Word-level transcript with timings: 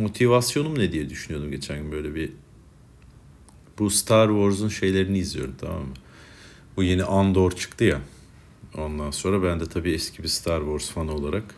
motivasyonum 0.00 0.78
ne 0.78 0.92
diye 0.92 1.10
düşünüyordum 1.10 1.50
geçen 1.50 1.82
gün 1.82 1.92
böyle 1.92 2.14
bir 2.14 2.32
bu 3.78 3.90
Star 3.90 4.28
Wars'un 4.28 4.68
şeylerini 4.68 5.18
izliyorum 5.18 5.54
tamam 5.60 5.80
mı? 5.80 5.94
Bu 6.76 6.82
yeni 6.82 7.04
Andor 7.04 7.50
çıktı 7.52 7.84
ya. 7.84 8.00
Ondan 8.78 9.10
sonra 9.10 9.42
ben 9.42 9.60
de 9.60 9.66
tabii 9.66 9.92
eski 9.92 10.22
bir 10.22 10.28
Star 10.28 10.60
Wars 10.60 10.90
fanı 10.90 11.12
olarak 11.12 11.54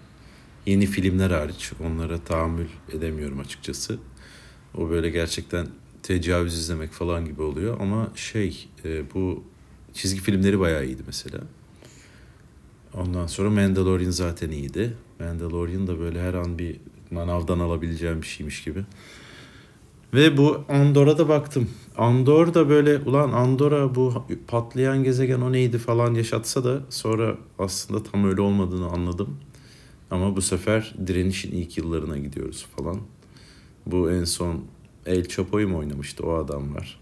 yeni 0.67 0.87
filmler 0.87 1.31
hariç 1.31 1.73
onlara 1.85 2.19
tahammül 2.19 2.67
edemiyorum 2.93 3.41
açıkçası. 3.41 3.99
O 4.75 4.91
böyle 4.91 5.11
gerçekten 5.11 5.67
tecavüz 6.03 6.55
izlemek 6.55 6.93
falan 6.93 7.25
gibi 7.25 7.43
oluyor 7.43 7.81
ama 7.81 8.13
şey 8.15 8.69
e, 8.85 9.15
bu 9.15 9.45
çizgi 9.93 10.21
filmleri 10.21 10.61
bayağı 10.61 10.87
iyiydi 10.87 11.03
mesela. 11.07 11.41
Ondan 12.95 13.27
sonra 13.27 13.51
Mandalorian 13.51 14.11
zaten 14.11 14.51
iyiydi. 14.51 14.97
Mandalorian 15.21 15.87
da 15.87 15.99
böyle 15.99 16.23
her 16.23 16.35
an 16.35 16.59
bir 16.59 16.77
manavdan 17.11 17.59
alabileceğim 17.59 18.23
bir 18.23 18.27
şeymiş 18.27 18.65
gibi. 18.65 18.85
Ve 20.15 20.37
bu 20.37 20.65
Andor'a 20.69 21.19
da 21.19 21.29
baktım. 21.29 21.69
Andor 21.97 22.55
da 22.55 22.69
böyle 22.69 22.99
ulan 22.99 23.33
Andor'a 23.33 23.95
bu 23.95 24.25
patlayan 24.49 25.05
gezegen 25.05 25.41
o 25.41 25.53
neydi 25.53 25.79
falan 25.79 26.15
yaşatsa 26.15 26.65
da 26.65 26.81
sonra 26.91 27.37
aslında 27.59 28.03
tam 28.03 28.29
öyle 28.29 28.41
olmadığını 28.41 28.87
anladım. 28.87 29.37
Ama 30.11 30.37
bu 30.37 30.43
sefer 30.43 30.95
direnişin 31.07 31.53
ilk 31.53 31.79
yıllarına 31.79 32.19
gidiyoruz 32.19 32.67
falan. 32.77 33.01
Bu 33.87 34.11
en 34.11 34.25
son 34.25 34.65
El 35.07 35.29
Chapo'yu 35.29 35.69
mu 35.69 35.79
oynamıştı 35.79 36.27
o 36.27 36.35
adam 36.35 36.75
var. 36.75 37.01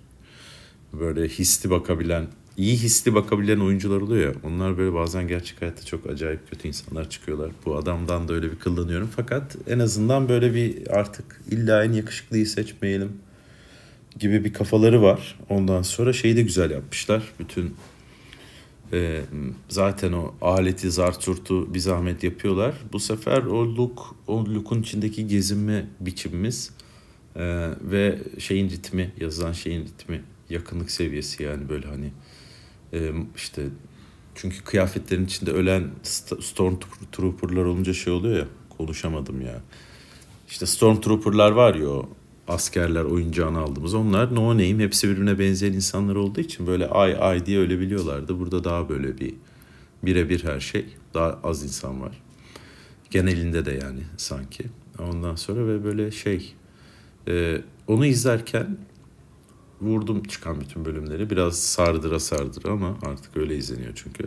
Böyle 0.92 1.28
hisli 1.28 1.70
bakabilen, 1.70 2.26
iyi 2.56 2.76
hisli 2.76 3.14
bakabilen 3.14 3.60
oyuncular 3.60 4.00
oluyor 4.00 4.34
ya. 4.34 4.40
Onlar 4.44 4.78
böyle 4.78 4.94
bazen 4.94 5.28
gerçek 5.28 5.62
hayatta 5.62 5.84
çok 5.84 6.06
acayip 6.06 6.50
kötü 6.50 6.68
insanlar 6.68 7.10
çıkıyorlar. 7.10 7.50
Bu 7.66 7.76
adamdan 7.76 8.28
da 8.28 8.32
öyle 8.32 8.50
bir 8.52 8.58
kullanıyorum. 8.58 9.10
Fakat 9.16 9.56
en 9.68 9.78
azından 9.78 10.28
böyle 10.28 10.54
bir 10.54 10.90
artık 10.90 11.40
illa 11.50 11.84
en 11.84 11.92
yakışıklıyı 11.92 12.46
seçmeyelim 12.46 13.12
gibi 14.18 14.44
bir 14.44 14.52
kafaları 14.52 15.02
var. 15.02 15.38
Ondan 15.48 15.82
sonra 15.82 16.12
şeyi 16.12 16.36
de 16.36 16.42
güzel 16.42 16.70
yapmışlar. 16.70 17.22
Bütün 17.38 17.74
e, 18.92 19.20
zaten 19.68 20.12
o 20.12 20.34
aleti 20.40 20.90
zarturtu 20.90 21.74
bir 21.74 21.78
zahmet 21.78 22.22
yapıyorlar. 22.24 22.74
Bu 22.92 23.00
sefer 23.00 23.42
o 23.42 23.76
look, 23.76 24.16
o 24.26 24.44
look'un 24.44 24.82
içindeki 24.82 25.26
gezinme 25.26 25.86
biçimimiz 26.00 26.70
e, 27.36 27.70
ve 27.80 28.18
şeyin 28.38 28.70
ritmi, 28.70 29.12
yazılan 29.20 29.52
şeyin 29.52 29.84
ritmi 29.84 30.22
yakınlık 30.50 30.90
seviyesi 30.90 31.42
yani 31.42 31.68
böyle 31.68 31.88
hani 31.88 32.10
e, 32.94 33.12
işte 33.36 33.62
çünkü 34.34 34.64
kıyafetlerin 34.64 35.24
içinde 35.24 35.50
ölen 35.50 35.90
Stormtrooper'lar 36.40 37.64
olunca 37.64 37.94
şey 37.94 38.12
oluyor 38.12 38.36
ya 38.36 38.46
konuşamadım 38.78 39.40
ya. 39.40 39.60
İşte 40.48 40.66
Stormtrooper'lar 40.66 41.50
var 41.50 41.74
ya 41.74 41.88
o 41.88 42.08
askerler 42.48 43.04
oyuncağını 43.04 43.58
aldığımız 43.58 43.94
onlar 43.94 44.34
no 44.34 44.50
name 44.50 44.78
hepsi 44.78 45.08
birbirine 45.08 45.38
benzeyen 45.38 45.72
insanlar 45.72 46.16
olduğu 46.16 46.40
için 46.40 46.66
böyle 46.66 46.88
ay 46.88 47.16
ay 47.20 47.46
diye 47.46 47.58
ölebiliyorlardı. 47.58 48.38
Burada 48.38 48.64
daha 48.64 48.88
böyle 48.88 49.18
bir 49.18 49.34
birebir 50.02 50.44
her 50.44 50.60
şey. 50.60 50.86
Daha 51.14 51.38
az 51.44 51.62
insan 51.62 52.00
var. 52.00 52.22
Genelinde 53.10 53.64
de 53.64 53.72
yani 53.72 54.00
sanki. 54.16 54.64
Ondan 54.98 55.34
sonra 55.34 55.66
ve 55.66 55.84
böyle 55.84 56.10
şey 56.10 56.54
e, 57.28 57.60
onu 57.86 58.06
izlerken 58.06 58.76
vurdum 59.84 60.22
çıkan 60.22 60.60
bütün 60.60 60.84
bölümleri. 60.84 61.30
Biraz 61.30 61.58
sardıra 61.58 62.20
sardıra 62.20 62.72
ama 62.72 62.98
artık 63.02 63.36
öyle 63.36 63.56
izleniyor 63.56 63.92
çünkü. 63.94 64.24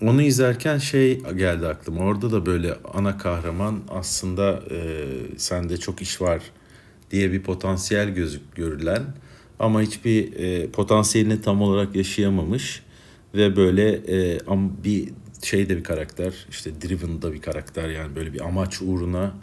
Onu 0.00 0.22
izlerken 0.22 0.78
şey 0.78 1.20
geldi 1.20 1.66
aklıma. 1.66 2.04
Orada 2.04 2.32
da 2.32 2.46
böyle 2.46 2.74
ana 2.94 3.18
kahraman 3.18 3.80
aslında 3.88 4.62
e, 4.70 5.06
sende 5.36 5.76
çok 5.76 6.02
iş 6.02 6.20
var 6.20 6.42
diye 7.10 7.32
bir 7.32 7.42
potansiyel 7.42 8.08
gözük 8.08 8.54
görülen 8.54 9.02
ama 9.58 9.82
hiçbir 9.82 10.32
e, 10.32 10.70
potansiyelini 10.70 11.40
tam 11.40 11.62
olarak 11.62 11.96
yaşayamamış 11.96 12.82
ve 13.34 13.56
böyle 13.56 13.90
e, 13.92 14.38
bir 14.84 15.08
şeyde 15.42 15.76
bir 15.76 15.84
karakter 15.84 16.46
işte 16.50 16.70
driven'da 16.80 17.32
bir 17.32 17.40
karakter 17.40 17.88
yani 17.88 18.16
böyle 18.16 18.32
bir 18.32 18.40
amaç 18.40 18.82
uğruna 18.82 19.34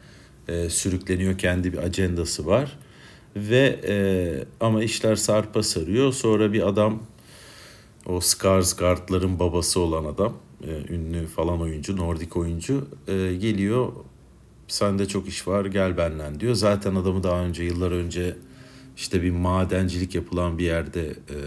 e, 0.47 0.69
sürükleniyor 0.69 1.37
kendi 1.37 1.73
bir 1.73 1.77
ajandası 1.77 2.45
var 2.45 2.77
ve 3.35 3.79
e, 3.87 3.95
ama 4.59 4.83
işler 4.83 5.15
sarpa 5.15 5.63
sarıyor 5.63 6.13
sonra 6.13 6.53
bir 6.53 6.67
adam 6.67 6.99
o 8.05 8.17
Skarsgård'ların 8.17 9.39
babası 9.39 9.79
olan 9.79 10.05
adam 10.05 10.33
e, 10.63 10.93
ünlü 10.93 11.27
falan 11.27 11.61
oyuncu 11.61 11.97
Nordik 11.97 12.37
oyuncu 12.37 12.87
e, 13.07 13.35
geliyor 13.35 13.91
sende 14.67 15.07
çok 15.07 15.27
iş 15.27 15.47
var 15.47 15.65
gel 15.65 15.97
benden 15.97 16.39
diyor. 16.39 16.53
Zaten 16.53 16.95
adamı 16.95 17.23
daha 17.23 17.43
önce 17.43 17.63
yıllar 17.63 17.91
önce 17.91 18.35
işte 18.97 19.21
bir 19.23 19.31
madencilik 19.31 20.15
yapılan 20.15 20.57
bir 20.57 20.65
yerde 20.65 21.07
e, 21.09 21.37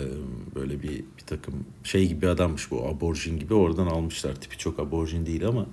böyle 0.55 0.83
bir 0.83 1.05
bir 1.19 1.27
takım 1.27 1.55
şey 1.85 2.09
gibi 2.09 2.29
adammış 2.29 2.71
bu 2.71 2.87
aborjin 2.87 3.39
gibi 3.39 3.55
oradan 3.55 3.87
almışlar. 3.87 4.35
Tipi 4.35 4.59
çok 4.59 4.79
aborjin 4.79 5.27
değil 5.27 5.47
ama 5.49 5.67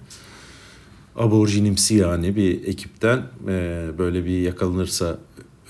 aborjinimsi 1.16 1.96
yani 1.96 2.36
bir 2.36 2.68
ekipten 2.68 3.24
e, 3.48 3.88
böyle 3.98 4.26
bir 4.26 4.42
yakalanırsa 4.42 5.20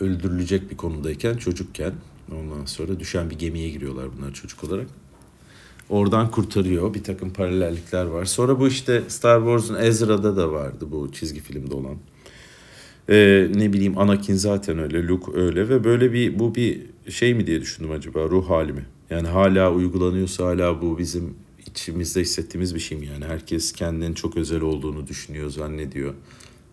öldürülecek 0.01 0.71
bir 0.71 0.77
konudayken 0.77 1.37
çocukken 1.37 1.93
ondan 2.31 2.65
sonra 2.65 2.99
düşen 2.99 3.29
bir 3.29 3.39
gemiye 3.39 3.69
giriyorlar 3.69 4.05
bunlar 4.17 4.33
çocuk 4.33 4.63
olarak. 4.63 4.87
Oradan 5.89 6.31
kurtarıyor. 6.31 6.93
Bir 6.93 7.03
takım 7.03 7.33
paralellikler 7.33 8.05
var. 8.05 8.25
Sonra 8.25 8.59
bu 8.59 8.67
işte 8.67 9.03
Star 9.07 9.39
Wars'un 9.39 9.75
Ezra'da 9.75 10.37
da 10.37 10.51
vardı 10.51 10.85
bu 10.91 11.11
çizgi 11.11 11.39
filmde 11.39 11.75
olan. 11.75 11.97
Ee, 13.09 13.47
ne 13.55 13.73
bileyim 13.73 13.97
Anakin 13.97 14.35
zaten 14.35 14.79
öyle, 14.79 15.07
Luke 15.07 15.31
öyle 15.41 15.69
ve 15.69 15.83
böyle 15.83 16.13
bir 16.13 16.39
bu 16.39 16.55
bir 16.55 16.81
şey 17.09 17.33
mi 17.33 17.47
diye 17.47 17.61
düşündüm 17.61 17.91
acaba 17.91 18.23
ruh 18.23 18.49
hali 18.49 18.73
mi? 18.73 18.85
Yani 19.09 19.27
hala 19.27 19.73
uygulanıyorsa 19.73 20.45
hala 20.45 20.81
bu 20.81 20.97
bizim 20.97 21.35
içimizde 21.65 22.21
hissettiğimiz 22.21 22.75
bir 22.75 22.79
şey 22.79 22.97
mi 22.97 23.05
yani? 23.05 23.25
Herkes 23.25 23.71
kendinin 23.71 24.13
çok 24.13 24.37
özel 24.37 24.61
olduğunu 24.61 25.07
düşünüyor, 25.07 25.49
zannediyor. 25.49 26.13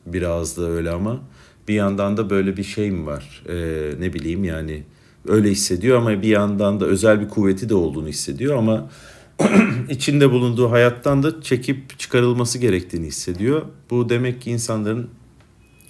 Biraz 0.06 0.56
da 0.56 0.62
öyle 0.62 0.90
ama 0.90 1.20
bir 1.68 1.74
yandan 1.74 2.16
da 2.16 2.30
böyle 2.30 2.56
bir 2.56 2.64
şey 2.64 2.90
mi 2.90 3.06
var? 3.06 3.42
Ee, 3.48 3.90
ne 4.00 4.12
bileyim 4.12 4.44
yani 4.44 4.82
öyle 5.28 5.50
hissediyor 5.50 5.98
ama 5.98 6.22
bir 6.22 6.28
yandan 6.28 6.80
da 6.80 6.86
özel 6.86 7.20
bir 7.20 7.28
kuvveti 7.28 7.68
de 7.68 7.74
olduğunu 7.74 8.08
hissediyor 8.08 8.56
ama 8.56 8.90
içinde 9.90 10.30
bulunduğu 10.30 10.70
hayattan 10.70 11.22
da 11.22 11.42
çekip 11.42 11.98
çıkarılması 11.98 12.58
gerektiğini 12.58 13.06
hissediyor. 13.06 13.62
Bu 13.90 14.08
demek 14.08 14.40
ki 14.42 14.50
insanların 14.50 15.10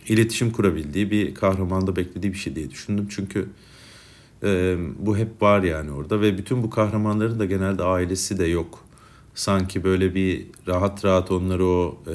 iletişim 0.09 0.50
kurabildiği 0.50 1.10
bir 1.10 1.34
kahramanda 1.34 1.97
beklediği 1.97 2.32
bir 2.32 2.38
şey 2.38 2.56
diye 2.56 2.70
düşündüm. 2.70 3.06
Çünkü 3.10 3.48
e, 4.42 4.76
bu 4.98 5.16
hep 5.16 5.42
var 5.42 5.62
yani 5.62 5.91
orada 5.91 6.20
ve 6.20 6.38
bütün 6.38 6.62
bu 6.62 6.70
kahramanların 6.70 7.38
da 7.38 7.44
genelde 7.44 7.82
ailesi 7.82 8.38
de 8.38 8.44
yok. 8.44 8.84
Sanki 9.34 9.84
böyle 9.84 10.15
bir 10.15 10.47
rahat 10.66 11.04
rahat 11.04 11.31
onları 11.31 11.66
o 11.66 12.03
e, 12.06 12.15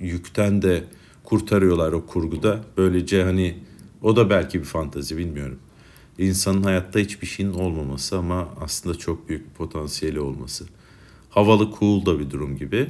yükten 0.00 0.62
de 0.62 0.84
kurtarıyorlar 1.24 1.92
o 1.92 2.06
kurguda. 2.06 2.60
Böylece 2.76 3.24
hani 3.24 3.58
o 4.02 4.16
da 4.16 4.30
belki 4.30 4.60
bir 4.60 4.64
fantazi 4.64 5.18
bilmiyorum 5.18 5.58
insanın 6.18 6.62
hayatta 6.62 6.98
hiçbir 6.98 7.26
şeyin 7.26 7.52
olmaması 7.52 8.18
ama 8.18 8.48
aslında 8.60 8.98
çok 8.98 9.28
büyük 9.28 9.48
bir 9.48 9.54
potansiyeli 9.54 10.20
olması. 10.20 10.64
Havalı 11.30 11.70
cool 11.78 12.06
da 12.06 12.18
bir 12.18 12.30
durum 12.30 12.56
gibi. 12.56 12.86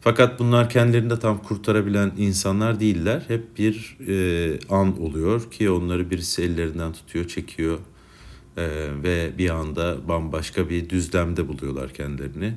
Fakat 0.00 0.38
bunlar 0.38 0.70
kendilerini 0.70 1.10
de 1.10 1.18
tam 1.18 1.42
kurtarabilen 1.42 2.12
insanlar 2.18 2.80
değiller. 2.80 3.22
Hep 3.28 3.58
bir 3.58 3.96
e, 4.08 4.58
an 4.70 5.02
oluyor 5.02 5.50
ki 5.50 5.70
onları 5.70 6.10
birisi 6.10 6.42
ellerinden 6.42 6.92
tutuyor, 6.92 7.28
çekiyor 7.28 7.78
e, 8.56 8.68
ve 9.02 9.30
bir 9.38 9.50
anda 9.50 10.08
bambaşka 10.08 10.70
bir 10.70 10.90
düzlemde 10.90 11.48
buluyorlar 11.48 11.94
kendilerini. 11.94 12.54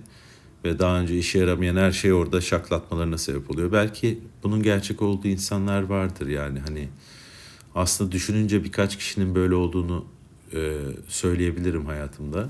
Ve 0.64 0.80
daha 0.80 1.00
önce 1.00 1.18
işe 1.18 1.40
yaramayan 1.40 1.76
her 1.76 1.92
şey 1.92 2.14
orada 2.14 2.42
şaklatmalarına 2.42 3.18
sebep 3.18 3.52
oluyor. 3.52 3.72
Belki 3.72 4.20
bunun 4.44 4.64
gerçek 4.64 5.02
olduğu 5.02 5.28
insanlar 5.28 5.82
vardır 5.82 6.28
yani 6.28 6.60
hani 6.60 6.90
aslında 7.76 8.12
düşününce 8.12 8.64
birkaç 8.64 8.98
kişinin 8.98 9.36
böyle 9.36 9.56
olduğunu 9.56 10.06
e, 10.54 10.74
söyleyebilirim 11.08 11.86
hayatımda. 11.86 12.50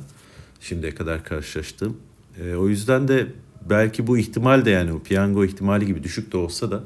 Şimdiye 0.61 0.95
kadar 0.95 1.23
karşılaştım. 1.23 1.97
E, 2.41 2.55
o 2.55 2.67
yüzden 2.67 3.07
de 3.07 3.27
belki 3.69 4.07
bu 4.07 4.17
ihtimal 4.17 4.65
de 4.65 4.69
yani 4.69 4.93
o 4.93 4.99
piyango 4.99 5.45
ihtimali 5.45 5.85
gibi 5.85 6.03
düşük 6.03 6.31
de 6.33 6.37
olsa 6.37 6.71
da 6.71 6.83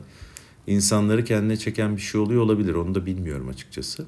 insanları 0.68 1.26
kendine 1.26 1.58
çeken 1.58 1.96
bir 1.96 2.02
şey 2.02 2.22
oluyor 2.22 2.42
olabilir. 2.42 2.74
Onu 2.74 2.96
da 2.96 3.06
bilmiyorum 3.06 3.50
açıkçası. 3.50 4.06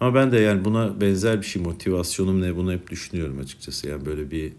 Ama 0.00 0.14
ben 0.14 0.32
de 0.32 0.38
yani 0.38 0.64
buna 0.64 1.00
benzer 1.00 1.40
bir 1.40 1.46
şey 1.46 1.62
motivasyonum 1.62 2.40
ne 2.40 2.56
bunu 2.56 2.72
hep 2.72 2.90
düşünüyorum 2.90 3.38
açıkçası. 3.38 3.88
Yani 3.88 4.06
böyle 4.06 4.30
bir 4.30 4.52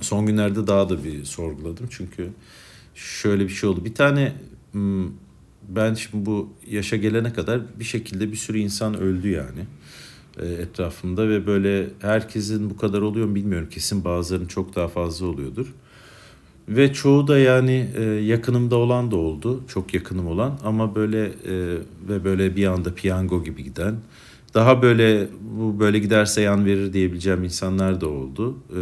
son 0.00 0.26
günlerde 0.26 0.66
daha 0.66 0.88
da 0.88 1.04
bir 1.04 1.24
sorguladım. 1.24 1.86
Çünkü 1.90 2.28
şöyle 2.94 3.44
bir 3.44 3.52
şey 3.52 3.70
oldu. 3.70 3.84
Bir 3.84 3.94
tane 3.94 4.32
hmm, 4.72 5.08
ben 5.68 5.94
şimdi 5.94 6.26
bu 6.26 6.48
yaşa 6.70 6.96
gelene 6.96 7.32
kadar 7.32 7.60
bir 7.78 7.84
şekilde 7.84 8.32
bir 8.32 8.36
sürü 8.36 8.58
insan 8.58 9.00
öldü 9.00 9.28
yani 9.28 9.60
e, 10.38 10.46
etrafımda 10.46 11.28
ve 11.28 11.46
böyle 11.46 11.88
herkesin 12.00 12.70
bu 12.70 12.76
kadar 12.76 13.00
oluyor 13.00 13.26
mu 13.26 13.34
bilmiyorum. 13.34 13.68
Kesin 13.70 14.04
bazılarının 14.04 14.46
çok 14.46 14.76
daha 14.76 14.88
fazla 14.88 15.26
oluyordur. 15.26 15.74
Ve 16.68 16.92
çoğu 16.92 17.28
da 17.28 17.38
yani 17.38 17.90
e, 17.96 18.02
yakınımda 18.02 18.76
olan 18.76 19.10
da 19.10 19.16
oldu. 19.16 19.64
Çok 19.68 19.94
yakınım 19.94 20.26
olan 20.26 20.58
ama 20.64 20.94
böyle 20.94 21.24
e, 21.26 21.78
ve 22.08 22.24
böyle 22.24 22.56
bir 22.56 22.66
anda 22.66 22.94
piyango 22.94 23.44
gibi 23.44 23.64
giden. 23.64 23.96
Daha 24.54 24.82
böyle 24.82 25.28
bu 25.40 25.80
böyle 25.80 25.98
giderse 25.98 26.40
yan 26.40 26.66
verir 26.66 26.92
diyebileceğim 26.92 27.44
insanlar 27.44 28.00
da 28.00 28.08
oldu. 28.08 28.56
E, 28.70 28.80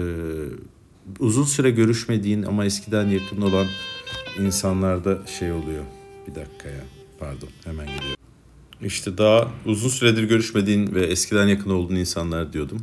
uzun 1.18 1.44
süre 1.44 1.70
görüşmediğin 1.70 2.42
ama 2.42 2.64
eskiden 2.64 3.08
yakın 3.08 3.40
olan 3.40 3.66
insanlarda 4.40 5.18
şey 5.38 5.52
oluyor. 5.52 5.84
Bir 6.26 6.34
dakika 6.34 6.68
ya 6.68 6.84
pardon 7.18 7.48
hemen 7.64 7.86
geliyor. 7.86 8.16
İşte 8.82 9.18
daha 9.18 9.50
uzun 9.66 9.88
süredir 9.88 10.22
görüşmediğin 10.22 10.94
ve 10.94 11.06
eskiden 11.06 11.46
yakın 11.46 11.70
olduğun 11.70 11.94
insanlar 11.94 12.52
diyordum. 12.52 12.78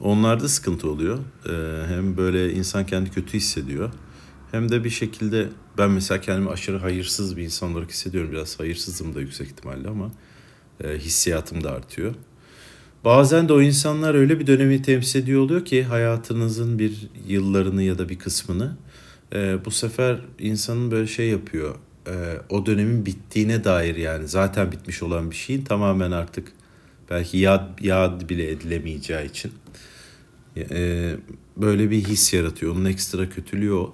Onlarda 0.00 0.48
sıkıntı 0.48 0.90
oluyor. 0.90 1.18
Ee, 1.18 1.86
hem 1.88 2.16
böyle 2.16 2.52
insan 2.52 2.86
kendi 2.86 3.10
kötü 3.10 3.32
hissediyor. 3.36 3.90
Hem 4.50 4.68
de 4.68 4.84
bir 4.84 4.90
şekilde 4.90 5.48
ben 5.78 5.90
mesela 5.90 6.20
kendimi 6.20 6.50
aşırı 6.50 6.78
hayırsız 6.78 7.36
bir 7.36 7.42
insan 7.42 7.72
olarak 7.72 7.90
hissediyorum. 7.90 8.32
Biraz 8.32 8.60
hayırsızım 8.60 9.14
da 9.14 9.20
yüksek 9.20 9.46
ihtimalle 9.46 9.88
ama 9.88 10.10
e, 10.84 10.98
hissiyatım 10.98 11.64
da 11.64 11.72
artıyor. 11.72 12.14
Bazen 13.04 13.48
de 13.48 13.52
o 13.52 13.60
insanlar 13.60 14.14
öyle 14.14 14.40
bir 14.40 14.46
dönemi 14.46 14.82
temsil 14.82 15.22
ediyor 15.22 15.40
oluyor 15.40 15.64
ki 15.64 15.84
hayatınızın 15.84 16.78
bir 16.78 17.08
yıllarını 17.28 17.82
ya 17.82 17.98
da 17.98 18.08
bir 18.08 18.18
kısmını 18.18 18.76
e, 19.34 19.64
bu 19.64 19.70
sefer 19.70 20.20
insanın 20.38 20.90
böyle 20.90 21.06
şey 21.06 21.28
yapıyor. 21.28 21.74
E, 22.06 22.12
o 22.48 22.66
dönemin 22.66 23.06
bittiğine 23.06 23.64
dair 23.64 23.96
yani 23.96 24.28
zaten 24.28 24.72
bitmiş 24.72 25.02
olan 25.02 25.30
bir 25.30 25.36
şeyin 25.36 25.64
tamamen 25.64 26.10
artık 26.10 26.52
belki 27.10 27.38
yad, 27.38 27.78
yad 27.80 28.28
bile 28.28 28.50
edilemeyeceği 28.50 29.30
için 29.30 29.52
e, 30.56 31.14
böyle 31.56 31.90
bir 31.90 32.04
his 32.04 32.32
yaratıyor. 32.32 32.74
Onun 32.74 32.84
ekstra 32.84 33.28
kötülüğü 33.28 33.72
o. 33.72 33.92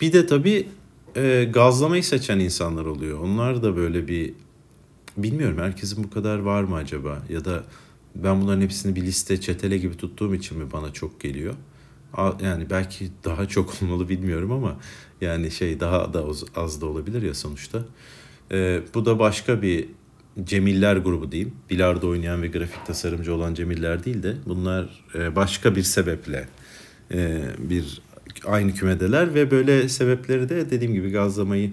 Bir 0.00 0.12
de 0.12 0.26
tabii 0.26 0.68
e, 1.16 1.48
gazlamayı 1.54 2.04
seçen 2.04 2.38
insanlar 2.38 2.84
oluyor. 2.84 3.18
Onlar 3.18 3.62
da 3.62 3.76
böyle 3.76 4.08
bir 4.08 4.34
bilmiyorum 5.16 5.58
herkesin 5.58 6.04
bu 6.04 6.10
kadar 6.10 6.38
var 6.38 6.62
mı 6.62 6.74
acaba? 6.76 7.22
Ya 7.28 7.44
da 7.44 7.64
ben 8.14 8.40
bunların 8.40 8.60
hepsini 8.60 8.96
bir 8.96 9.02
liste 9.02 9.40
çetele 9.40 9.78
gibi 9.78 9.96
tuttuğum 9.96 10.34
için 10.34 10.58
mi 10.58 10.72
bana 10.72 10.92
çok 10.92 11.20
geliyor? 11.20 11.54
Yani 12.42 12.70
belki 12.70 13.10
daha 13.24 13.48
çok 13.48 13.74
olmalı 13.82 14.08
bilmiyorum 14.08 14.52
ama 14.52 14.76
yani 15.20 15.50
şey 15.50 15.80
daha 15.80 16.14
da 16.14 16.24
az 16.56 16.80
da 16.80 16.86
olabilir 16.86 17.22
ya 17.22 17.34
sonuçta. 17.34 17.84
Ee, 18.52 18.80
bu 18.94 19.04
da 19.06 19.18
başka 19.18 19.62
bir 19.62 19.88
Cemiller 20.44 20.96
grubu 20.96 21.32
diyeyim. 21.32 21.54
Bilardo 21.70 22.08
oynayan 22.08 22.42
ve 22.42 22.48
grafik 22.48 22.86
tasarımcı 22.86 23.34
olan 23.34 23.54
Cemiller 23.54 24.04
değil 24.04 24.22
de 24.22 24.34
bunlar 24.46 25.04
e, 25.14 25.36
başka 25.36 25.76
bir 25.76 25.82
sebeple 25.82 26.48
e, 27.14 27.42
bir 27.58 28.02
aynı 28.46 28.74
kümedeler 28.74 29.34
ve 29.34 29.50
böyle 29.50 29.88
sebepleri 29.88 30.48
de 30.48 30.70
dediğim 30.70 30.94
gibi 30.94 31.10
gazlamayı 31.10 31.70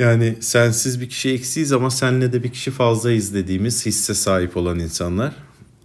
yani 0.00 0.36
sensiz 0.40 1.00
bir 1.00 1.08
kişi 1.08 1.30
eksiyiz 1.30 1.72
ama 1.72 1.90
senle 1.90 2.32
de 2.32 2.42
bir 2.42 2.52
kişi 2.52 2.70
fazlayız 2.70 3.34
dediğimiz 3.34 3.86
hisse 3.86 4.14
sahip 4.14 4.56
olan 4.56 4.78
insanlar. 4.78 5.34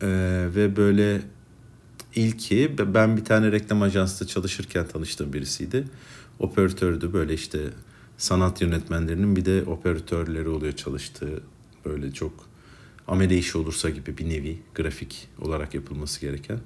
Ee, 0.02 0.08
ve 0.56 0.76
böyle 0.76 1.22
ilki 2.16 2.76
ben 2.96 3.18
bir 3.18 3.26
tane 3.26 3.52
reklam 3.52 3.82
ajansında 3.82 4.30
çalışırken 4.30 4.88
tanıştığım 4.88 5.34
birisiydi. 5.34 5.88
Operatördü 6.40 7.14
böyle 7.14 7.34
işte 7.34 7.60
sanat 8.18 8.62
yönetmenlerinin 8.62 9.36
bir 9.36 9.46
de 9.46 9.64
operatörleri 9.64 10.50
oluyor 10.50 10.74
çalıştığı 10.74 11.44
böyle 11.86 12.12
çok 12.12 12.34
amele 13.08 13.38
işi 13.38 13.58
olursa 13.58 13.90
gibi 13.90 14.18
bir 14.18 14.30
nevi 14.30 14.60
grafik 14.76 15.28
olarak 15.42 15.74
yapılması 15.74 16.22
gereken. 16.22 16.60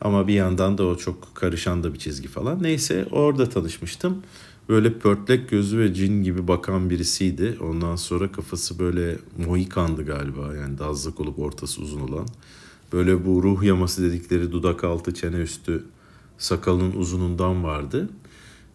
Ama 0.00 0.28
bir 0.28 0.34
yandan 0.34 0.78
da 0.78 0.86
o 0.86 0.96
çok 0.96 1.34
karışan 1.34 1.82
da 1.82 1.94
bir 1.94 1.98
çizgi 1.98 2.28
falan. 2.28 2.62
Neyse 2.62 3.06
orada 3.10 3.48
tanışmıştım. 3.48 4.22
Böyle 4.70 4.98
pörtlek 4.98 5.50
gözü 5.50 5.78
ve 5.78 5.94
cin 5.94 6.22
gibi 6.22 6.48
bakan 6.48 6.90
birisiydi. 6.90 7.56
Ondan 7.60 7.96
sonra 7.96 8.32
kafası 8.32 8.78
böyle 8.78 9.16
mohikandı 9.46 10.06
galiba. 10.06 10.54
Yani 10.54 10.78
dazlık 10.78 11.20
olup 11.20 11.38
ortası 11.38 11.82
uzun 11.82 12.00
olan. 12.00 12.26
Böyle 12.92 13.26
bu 13.26 13.42
ruh 13.42 13.62
yaması 13.62 14.02
dedikleri 14.02 14.52
dudak 14.52 14.84
altı 14.84 15.14
çene 15.14 15.36
üstü 15.36 15.84
sakalının 16.38 16.92
uzunundan 16.92 17.64
vardı. 17.64 18.08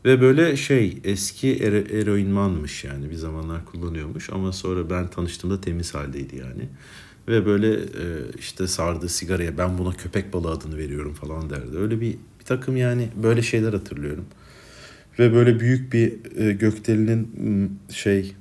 Ve 0.05 0.21
böyle 0.21 0.57
şey 0.57 0.97
eski 1.03 1.47
ero- 1.47 2.01
eroinmanmış 2.01 2.83
yani 2.83 3.09
bir 3.09 3.15
zamanlar 3.15 3.65
kullanıyormuş 3.65 4.29
ama 4.29 4.51
sonra 4.53 4.89
ben 4.89 5.07
tanıştığımda 5.07 5.61
temiz 5.61 5.95
haldeydi 5.95 6.35
yani. 6.35 6.69
Ve 7.27 7.45
böyle 7.45 7.73
e, 7.73 8.05
işte 8.39 8.67
sardığı 8.67 9.09
sigaraya 9.09 9.57
ben 9.57 9.77
buna 9.77 9.93
köpek 9.93 10.33
balığı 10.33 10.51
adını 10.51 10.77
veriyorum 10.77 11.13
falan 11.13 11.49
derdi. 11.49 11.77
Öyle 11.77 12.01
bir, 12.01 12.11
bir 12.39 12.45
takım 12.45 12.77
yani 12.77 13.09
böyle 13.23 13.41
şeyler 13.41 13.73
hatırlıyorum. 13.73 14.25
Ve 15.19 15.33
böyle 15.33 15.59
büyük 15.59 15.93
bir 15.93 16.35
e, 16.37 16.53
gökdelinin 16.53 17.79
şey 17.89 18.35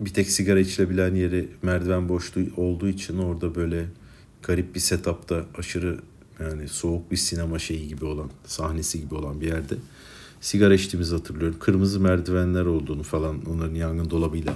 bir 0.00 0.10
tek 0.10 0.30
sigara 0.30 0.60
içilebilen 0.60 1.14
yeri 1.14 1.48
merdiven 1.62 2.08
boşluğu 2.08 2.46
olduğu 2.56 2.88
için 2.88 3.18
orada 3.18 3.54
böyle 3.54 3.84
garip 4.42 4.74
bir 4.74 4.80
setupta 4.80 5.44
aşırı 5.58 5.98
yani 6.40 6.68
soğuk 6.68 7.10
bir 7.10 7.16
sinema 7.16 7.58
şeyi 7.58 7.88
gibi 7.88 8.04
olan 8.04 8.30
sahnesi 8.46 9.00
gibi 9.00 9.14
olan 9.14 9.40
bir 9.40 9.46
yerde 9.46 9.74
sigara 10.40 10.74
içtiğimizi 10.74 11.14
hatırlıyorum. 11.14 11.56
Kırmızı 11.60 12.00
merdivenler 12.00 12.64
olduğunu 12.64 13.02
falan 13.02 13.46
onların 13.46 13.74
yangın 13.74 14.10
dolabıyla 14.10 14.54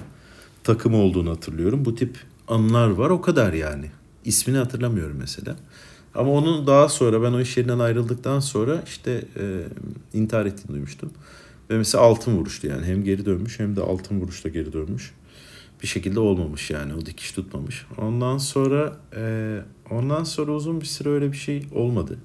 takım 0.63 0.93
olduğunu 0.93 1.29
hatırlıyorum. 1.29 1.85
Bu 1.85 1.95
tip 1.95 2.17
anılar 2.47 2.89
var 2.89 3.09
o 3.09 3.21
kadar 3.21 3.53
yani. 3.53 3.85
İsmini 4.25 4.57
hatırlamıyorum 4.57 5.17
mesela. 5.19 5.55
Ama 6.15 6.31
onun 6.31 6.67
daha 6.67 6.89
sonra 6.89 7.21
ben 7.21 7.33
o 7.33 7.41
iş 7.41 7.57
yerinden 7.57 7.79
ayrıldıktan 7.79 8.39
sonra 8.39 8.83
işte 8.87 9.25
e, 9.39 9.63
intihar 10.13 10.45
ettiğini 10.45 10.73
duymuştum. 10.73 11.11
Ve 11.69 11.77
mesela 11.77 12.03
altın 12.03 12.37
vuruştu 12.37 12.67
yani. 12.67 12.85
Hem 12.85 13.03
geri 13.03 13.25
dönmüş 13.25 13.59
hem 13.59 13.75
de 13.75 13.81
altın 13.81 14.21
vuruşta 14.21 14.49
geri 14.49 14.73
dönmüş. 14.73 15.13
Bir 15.81 15.87
şekilde 15.87 16.19
olmamış 16.19 16.69
yani. 16.71 16.93
O 16.93 17.05
dikiş 17.05 17.31
tutmamış. 17.31 17.85
Ondan 17.97 18.37
sonra 18.37 18.97
e, 19.15 19.57
ondan 19.91 20.23
sonra 20.23 20.51
uzun 20.51 20.81
bir 20.81 20.85
süre 20.85 21.09
öyle 21.09 21.31
bir 21.31 21.37
şey 21.37 21.65
olmadı. 21.75 22.17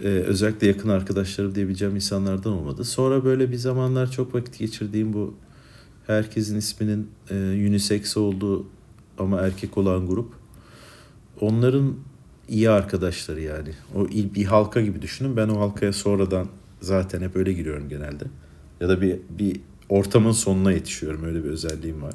E, 0.00 0.06
özellikle 0.06 0.66
yakın 0.66 0.88
arkadaşlarım 0.88 1.54
diyebileceğim 1.54 1.94
insanlardan 1.94 2.52
olmadı. 2.52 2.84
Sonra 2.84 3.24
böyle 3.24 3.50
bir 3.50 3.56
zamanlar 3.56 4.10
çok 4.10 4.34
vakit 4.34 4.58
geçirdiğim 4.58 5.12
bu 5.12 5.34
herkesin 6.06 6.56
isminin 6.56 7.10
e, 7.30 7.34
unisex 7.34 8.16
olduğu 8.16 8.66
ama 9.18 9.40
erkek 9.40 9.78
olan 9.78 10.06
grup. 10.06 10.32
Onların 11.40 11.94
iyi 12.48 12.70
arkadaşları 12.70 13.40
yani. 13.40 13.68
O 13.94 14.08
bir 14.08 14.44
halka 14.44 14.80
gibi 14.80 15.02
düşünün. 15.02 15.36
Ben 15.36 15.48
o 15.48 15.60
halkaya 15.60 15.92
sonradan 15.92 16.48
zaten 16.80 17.22
hep 17.22 17.36
öyle 17.36 17.52
giriyorum 17.52 17.88
genelde. 17.88 18.24
Ya 18.80 18.88
da 18.88 19.00
bir, 19.00 19.18
bir 19.30 19.60
ortamın 19.88 20.32
sonuna 20.32 20.72
yetişiyorum. 20.72 21.24
Öyle 21.24 21.44
bir 21.44 21.48
özelliğim 21.48 22.02
var. 22.02 22.14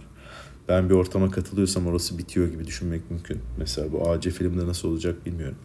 Ben 0.69 0.89
bir 0.89 0.94
ortama 0.94 1.31
katılıyorsam 1.31 1.87
orası 1.87 2.18
bitiyor 2.18 2.47
gibi 2.47 2.68
düşünmek 2.68 3.11
mümkün. 3.11 3.40
Mesela 3.57 3.92
bu 3.92 4.09
AC 4.09 4.30
filmde 4.30 4.68
nasıl 4.68 4.90
olacak 4.90 5.25
bilmiyorum. 5.25 5.57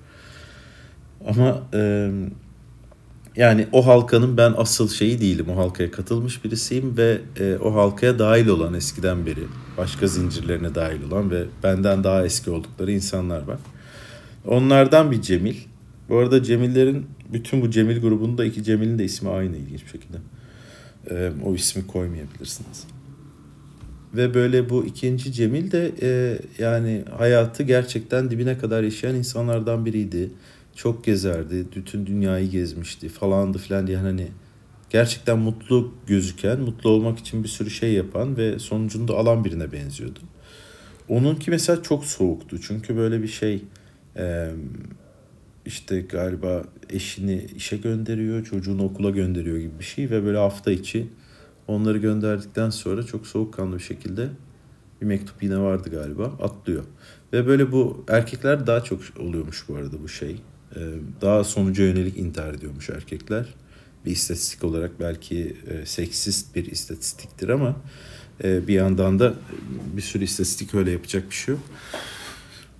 Ama 1.27 1.63
e, 1.75 2.11
yani 3.37 3.67
o 3.73 3.87
halkanın 3.87 4.37
ben 4.37 4.55
asıl 4.57 4.89
şeyi 4.89 5.21
değilim. 5.21 5.47
O 5.49 5.57
halkaya 5.57 5.91
katılmış 5.91 6.45
birisiyim 6.45 6.97
ve 6.97 7.21
e, 7.41 7.57
o 7.57 7.75
halkaya 7.75 8.19
dahil 8.19 8.47
olan 8.47 8.75
eskiden 8.75 9.27
beri 9.27 9.45
başka 9.79 10.07
zincirlerine 10.07 10.75
dahil 10.75 11.03
olan 11.03 11.31
ve 11.31 11.45
benden 11.63 12.05
daha 12.05 12.25
eski 12.25 12.51
oldukları 12.51 12.93
insanlar 12.93 13.43
var. 13.43 13.59
Onlardan 14.47 15.11
bir 15.11 15.23
Cemil. 15.23 15.57
Bu 16.09 16.17
arada 16.17 16.43
Cemillerin 16.43 17.07
bütün 17.33 17.63
bu 17.63 17.71
Cemil 17.71 18.01
grubunda 18.01 18.45
iki 18.45 18.63
Cemil'in 18.63 18.99
de 18.99 19.05
ismi 19.05 19.31
aynı 19.31 19.57
ilginç 19.57 19.85
bir 19.85 19.91
şekilde. 19.91 20.17
E, 21.11 21.33
o 21.45 21.55
ismi 21.55 21.87
koymayabilirsiniz. 21.87 22.85
Ve 24.15 24.35
böyle 24.35 24.71
bu 24.71 24.85
ikinci 24.85 25.33
Cemil 25.33 25.73
de 25.73 25.93
e, 26.03 26.39
yani 26.59 27.05
hayatı 27.19 27.63
gerçekten 27.63 28.31
dibine 28.31 28.59
kadar 28.59 28.83
yaşayan 28.83 29.15
insanlardan 29.15 29.87
biriydi. 29.87 30.31
Çok 30.77 31.05
gezerdi, 31.05 31.67
bütün 31.77 32.07
dünyayı 32.07 32.51
gezmişti 32.51 33.09
falandı 33.09 33.59
filan 33.59 33.87
diye 33.87 33.97
hani 33.97 34.29
gerçekten 34.91 35.39
mutlu 35.39 35.95
gözüken, 36.07 36.61
mutlu 36.61 36.91
olmak 36.91 37.19
için 37.19 37.45
bir 37.45 37.49
sürü 37.49 37.71
şey 37.71 37.93
yapan 37.93 38.37
ve 38.37 38.59
sonucunda 38.59 39.15
alan 39.15 39.45
birine 39.45 39.73
benziyordu. 39.73 40.19
Onunki 41.09 41.51
mesela 41.51 41.83
çok 41.83 42.05
soğuktu 42.05 42.61
çünkü 42.61 42.97
böyle 42.97 43.23
bir 43.23 43.29
şey 43.29 43.63
e, 44.16 44.50
işte 45.66 46.00
galiba 46.00 46.64
eşini 46.90 47.47
işe 47.57 47.76
gönderiyor, 47.76 48.45
çocuğunu 48.45 48.85
okula 48.85 49.11
gönderiyor 49.11 49.59
gibi 49.59 49.78
bir 49.78 49.85
şey 49.85 50.11
ve 50.11 50.25
böyle 50.25 50.38
hafta 50.38 50.73
içi 50.73 51.09
onları 51.66 51.99
gönderdikten 51.99 52.71
sonra 52.71 53.02
çok 53.02 53.26
soğukkanlı 53.26 53.78
bir 53.78 53.83
şekilde 53.83 54.28
bir 55.00 55.07
mektup 55.07 55.42
yine 55.42 55.59
vardı 55.59 55.90
galiba 55.90 56.25
atlıyor. 56.25 56.85
Ve 57.33 57.47
böyle 57.47 57.73
bu 57.73 58.04
erkekler 58.09 58.66
daha 58.66 58.85
çok 58.85 59.00
oluyormuş 59.21 59.69
bu 59.69 59.76
arada 59.76 60.02
bu 60.02 60.09
şey. 60.09 60.37
Ee, 60.76 60.81
daha 61.21 61.45
sonuca 61.45 61.85
yönelik 61.85 62.19
intihar 62.19 62.54
ediyormuş 62.54 62.90
erkekler. 62.90 63.54
Bir 64.07 64.11
istatistik 64.11 64.64
olarak 64.64 65.00
belki 65.00 65.57
e, 65.71 65.87
seksist 65.87 66.57
bir 66.57 66.64
istatistiktir 66.64 67.49
ama 67.49 67.76
e, 68.45 68.69
bir 68.69 68.75
yandan 68.75 69.19
da 69.19 69.35
bir 69.97 70.02
sürü 70.02 70.25
istatistik 70.25 70.75
öyle 70.75 70.90
yapacak 70.90 71.31
bir 71.31 71.35
şey 71.35 71.54
yok. 71.54 71.64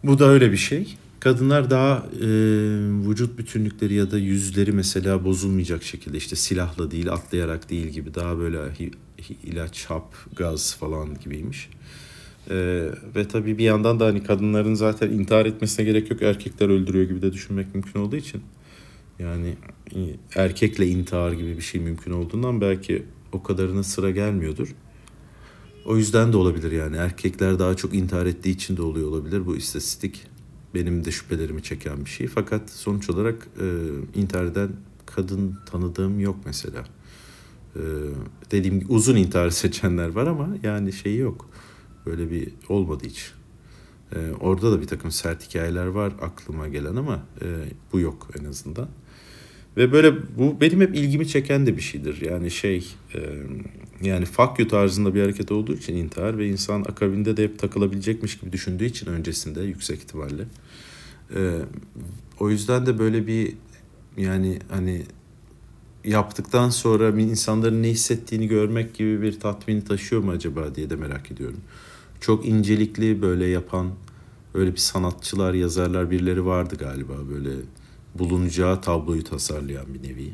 Bu 0.05 0.19
da 0.19 0.25
öyle 0.25 0.53
bir 0.53 0.57
şey. 0.57 0.97
Kadınlar 1.23 1.71
daha 1.71 2.07
e, 2.21 2.27
vücut 3.09 3.39
bütünlükleri 3.39 3.95
ya 3.95 4.11
da 4.11 4.19
yüzleri 4.19 4.73
mesela 4.73 5.25
bozulmayacak 5.25 5.83
şekilde 5.83 6.17
işte 6.17 6.37
silahla 6.37 6.91
değil 6.91 7.13
atlayarak 7.13 7.71
değil 7.71 7.87
gibi 7.87 8.15
daha 8.15 8.39
böyle 8.39 8.59
hi, 8.59 8.91
hi, 9.29 9.37
ilaç, 9.45 9.87
hap, 9.87 10.15
gaz 10.37 10.77
falan 10.77 11.19
gibiymiş. 11.25 11.71
E, 12.51 12.55
ve 13.17 13.29
tabii 13.29 13.59
bir 13.59 13.65
yandan 13.65 14.01
da 14.01 14.07
hani 14.07 14.23
kadınların 14.23 14.75
zaten 14.75 15.11
intihar 15.11 15.47
etmesine 15.47 15.85
gerek 15.85 16.11
yok 16.11 16.23
erkekler 16.23 16.69
öldürüyor 16.69 17.05
gibi 17.05 17.23
de 17.23 17.33
düşünmek 17.33 17.75
mümkün 17.75 18.01
olduğu 18.01 18.17
için. 18.17 18.43
Yani 19.19 19.55
erkekle 20.35 20.87
intihar 20.87 21.33
gibi 21.33 21.57
bir 21.57 21.63
şey 21.63 21.81
mümkün 21.81 22.13
olduğundan 22.13 22.61
belki 22.61 23.03
o 23.33 23.43
kadarına 23.43 23.83
sıra 23.83 24.11
gelmiyordur. 24.11 24.75
O 25.87 25.97
yüzden 25.97 26.33
de 26.33 26.37
olabilir 26.37 26.73
yani 26.73 26.97
erkekler 26.97 27.59
daha 27.59 27.75
çok 27.75 27.95
intihar 27.95 28.27
ettiği 28.27 28.51
için 28.51 28.77
de 28.77 28.83
oluyor 28.83 29.09
olabilir 29.09 29.47
bu 29.47 29.57
istatistik 29.57 30.32
benim 30.75 31.05
de 31.05 31.11
şüphelerimi 31.11 31.63
çeken 31.63 32.05
bir 32.05 32.11
şey. 32.11 32.27
Fakat 32.27 32.71
sonuç 32.71 33.11
olarak 33.11 33.49
e, 33.61 33.67
intihar 34.15 34.45
eden 34.45 34.71
kadın 35.07 35.59
tanıdığım 35.67 36.21
yok 36.21 36.37
mesela. 36.47 36.85
E, 37.77 37.81
dediğim 38.51 38.81
gibi 38.81 38.93
uzun 38.93 39.17
intihar 39.17 39.51
seçenler 39.51 40.09
var 40.09 40.27
ama 40.27 40.49
yani 40.63 40.93
şeyi 40.93 41.19
yok. 41.19 41.51
Böyle 42.07 42.31
bir 42.31 42.53
olmadı 42.69 43.05
hiç. 43.07 43.33
E, 44.15 44.19
orada 44.41 44.73
da 44.73 44.81
bir 44.81 44.87
takım 44.87 45.11
sert 45.11 45.49
hikayeler 45.49 45.87
var 45.87 46.13
aklıma 46.21 46.69
gelen 46.69 46.97
ama 46.97 47.23
e, 47.43 47.47
bu 47.93 48.01
yok 48.01 48.29
en 48.41 48.45
azından. 48.45 48.89
Ve 49.77 49.93
böyle 49.93 50.15
bu 50.39 50.61
benim 50.61 50.81
hep 50.81 50.95
ilgimi 50.95 51.29
çeken 51.29 51.67
de 51.67 51.77
bir 51.77 51.83
şeydir. 51.83 52.21
Yani 52.31 52.51
şey 52.51 52.95
e, 53.15 53.21
yani 54.03 54.25
fuck 54.25 54.59
you 54.59 54.69
tarzında 54.69 55.15
bir 55.15 55.23
hareket 55.23 55.53
olduğu 55.53 55.75
için 55.75 55.97
intihar 55.97 56.39
ve 56.39 56.49
insan 56.49 56.81
akabinde 56.81 57.37
de 57.37 57.45
hep 57.45 57.59
takılabilecekmiş 57.59 58.39
gibi 58.39 58.53
düşündüğü 58.53 58.85
için 58.85 59.07
öncesinde 59.07 59.63
yüksek 59.63 59.99
ihtimalle. 59.99 60.45
E, 61.35 61.59
o 62.41 62.51
yüzden 62.51 62.87
de 62.87 62.99
böyle 62.99 63.27
bir 63.27 63.55
yani 64.17 64.59
hani 64.71 65.03
yaptıktan 66.05 66.71
sonra 66.71 67.21
insanların 67.21 67.83
ne 67.83 67.89
hissettiğini 67.89 68.49
görmek 68.49 68.95
gibi 68.95 69.23
bir 69.23 69.41
tatmini 69.41 69.85
taşıyor 69.85 70.23
mu 70.23 70.31
acaba 70.31 70.75
diye 70.75 70.91
de 70.91 70.97
merak 70.97 71.31
ediyorum. 71.31 71.61
Çok 72.21 72.47
incelikli 72.47 73.23
böyle 73.23 73.47
yapan 73.47 73.91
öyle 74.55 74.73
bir 74.73 74.79
sanatçılar, 74.79 75.55
yazarlar 75.55 76.11
birileri 76.11 76.47
vardı 76.47 76.77
galiba 76.79 77.15
böyle 77.31 77.51
bulunacağı 78.15 78.81
tabloyu 78.81 79.25
tasarlayan 79.25 79.95
bir 79.95 80.03
nevi. 80.03 80.33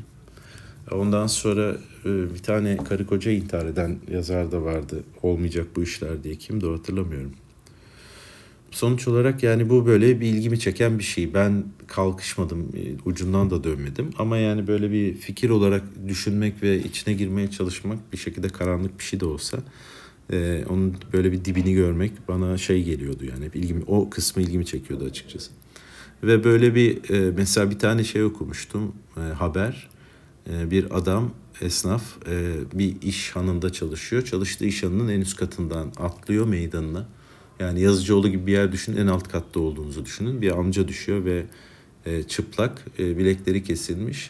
Ondan 0.91 1.27
sonra 1.27 1.77
e, 2.05 2.33
bir 2.33 2.39
tane 2.43 2.77
karı 2.77 3.05
koca 3.07 3.31
intihar 3.31 3.65
eden 3.65 3.97
yazar 4.11 4.51
da 4.51 4.63
vardı. 4.63 5.03
Olmayacak 5.23 5.67
bu 5.75 5.83
işler 5.83 6.23
diye. 6.23 6.35
Kimdi 6.35 6.65
hatırlamıyorum. 6.65 7.31
Sonuç 8.71 9.07
olarak 9.07 9.43
yani 9.43 9.69
bu 9.69 9.85
böyle 9.85 10.21
bir 10.21 10.27
ilgimi 10.27 10.59
çeken 10.59 10.99
bir 10.99 11.03
şey. 11.03 11.33
Ben 11.33 11.63
kalkışmadım, 11.87 12.59
e, 12.59 13.09
ucundan 13.09 13.49
da 13.49 13.63
dönmedim. 13.63 14.09
Ama 14.17 14.37
yani 14.37 14.67
böyle 14.67 14.91
bir 14.91 15.13
fikir 15.13 15.49
olarak 15.49 15.83
düşünmek 16.07 16.63
ve 16.63 16.79
içine 16.79 17.13
girmeye 17.13 17.51
çalışmak 17.51 18.13
bir 18.13 18.17
şekilde 18.17 18.47
karanlık 18.47 18.99
bir 18.99 19.03
şey 19.03 19.19
de 19.19 19.25
olsa 19.25 19.57
e, 20.33 20.65
onun 20.69 20.95
böyle 21.13 21.31
bir 21.31 21.45
dibini 21.45 21.73
görmek 21.73 22.11
bana 22.27 22.57
şey 22.57 22.83
geliyordu 22.83 23.25
yani. 23.25 23.49
ilgimi, 23.53 23.83
o 23.87 24.09
kısmı 24.09 24.41
ilgimi 24.41 24.65
çekiyordu 24.65 25.05
açıkçası. 25.05 25.51
Ve 26.23 26.43
böyle 26.43 26.75
bir 26.75 27.09
e, 27.09 27.31
mesela 27.31 27.71
bir 27.71 27.79
tane 27.79 28.03
şey 28.03 28.23
okumuştum 28.23 28.95
e, 29.17 29.19
haber. 29.19 29.89
E, 30.49 30.71
bir 30.71 30.97
adam 30.97 31.31
esnaf 31.61 32.03
bir 32.73 33.01
iş 33.01 33.35
hanında 33.35 33.71
çalışıyor. 33.71 34.21
Çalıştığı 34.21 34.65
iş 34.65 34.83
hanının 34.83 35.09
en 35.09 35.21
üst 35.21 35.37
katından 35.37 35.91
atlıyor 35.97 36.47
meydanına. 36.47 37.07
Yani 37.59 37.81
Yazıcıoğlu 37.81 38.29
gibi 38.29 38.47
bir 38.47 38.51
yer 38.51 38.71
düşünün 38.71 38.97
en 38.97 39.07
alt 39.07 39.27
katta 39.27 39.59
olduğunuzu 39.59 40.05
düşünün. 40.05 40.41
Bir 40.41 40.59
amca 40.59 40.87
düşüyor 40.87 41.25
ve 41.25 41.45
çıplak 42.27 42.99
bilekleri 42.99 43.63
kesilmiş. 43.63 44.29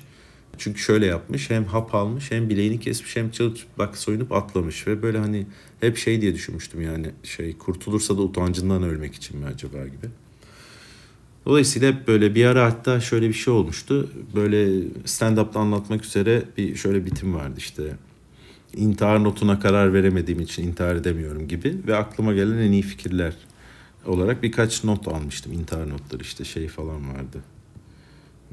Çünkü 0.58 0.80
şöyle 0.80 1.06
yapmış 1.06 1.50
hem 1.50 1.66
hap 1.66 1.96
almış 1.96 2.32
hem 2.32 2.50
bileğini 2.50 2.80
kesmiş 2.80 3.16
hem 3.16 3.32
çıplak 3.32 3.98
soyunup 3.98 4.32
atlamış. 4.32 4.88
Ve 4.88 5.02
böyle 5.02 5.18
hani 5.18 5.46
hep 5.80 5.98
şey 5.98 6.22
diye 6.22 6.34
düşünmüştüm 6.36 6.82
yani 6.82 7.12
şey 7.24 7.58
kurtulursa 7.58 8.18
da 8.18 8.22
utancından 8.22 8.84
ölmek 8.84 9.16
için 9.16 9.40
mi 9.40 9.46
acaba 9.46 9.88
gibi. 9.88 10.10
Dolayısıyla 11.46 11.92
hep 11.92 12.08
böyle 12.08 12.36
bir 12.36 12.46
ara 12.46 12.66
hatta 12.66 13.00
şöyle 13.00 13.28
bir 13.28 13.34
şey 13.34 13.54
olmuştu. 13.54 14.10
Böyle 14.36 14.84
stand-up'ta 15.06 15.60
anlatmak 15.60 16.06
üzere 16.06 16.44
bir 16.58 16.76
şöyle 16.76 17.06
bitim 17.06 17.34
vardı 17.34 17.56
işte. 17.58 17.96
İntihar 18.76 19.24
notuna 19.24 19.60
karar 19.60 19.94
veremediğim 19.94 20.42
için 20.42 20.68
intihar 20.68 20.96
edemiyorum 20.96 21.48
gibi. 21.48 21.78
Ve 21.88 21.96
aklıma 21.96 22.34
gelen 22.34 22.58
en 22.58 22.72
iyi 22.72 22.82
fikirler 22.82 23.34
olarak 24.06 24.44
birkaç 24.44 24.84
not 24.84 25.08
almıştım. 25.08 25.54
İntihar 25.54 25.90
notları 25.90 26.22
işte 26.22 26.44
şey 26.44 26.68
falan 26.68 27.14
vardı. 27.14 27.40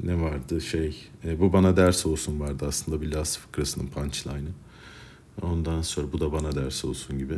Ne 0.03 0.21
vardı 0.21 0.61
şey. 0.61 1.09
E, 1.25 1.39
bu 1.39 1.53
bana 1.53 1.77
ders 1.77 2.05
olsun 2.05 2.39
vardı 2.39 2.65
aslında 2.67 3.01
bir 3.01 3.11
Las 3.11 3.37
fıkrasının 3.37 3.87
punchline'ı. 3.87 4.51
Ondan 5.41 5.81
sonra 5.81 6.11
bu 6.11 6.19
da 6.19 6.31
bana 6.31 6.55
ders 6.55 6.85
olsun 6.85 7.19
gibi. 7.19 7.35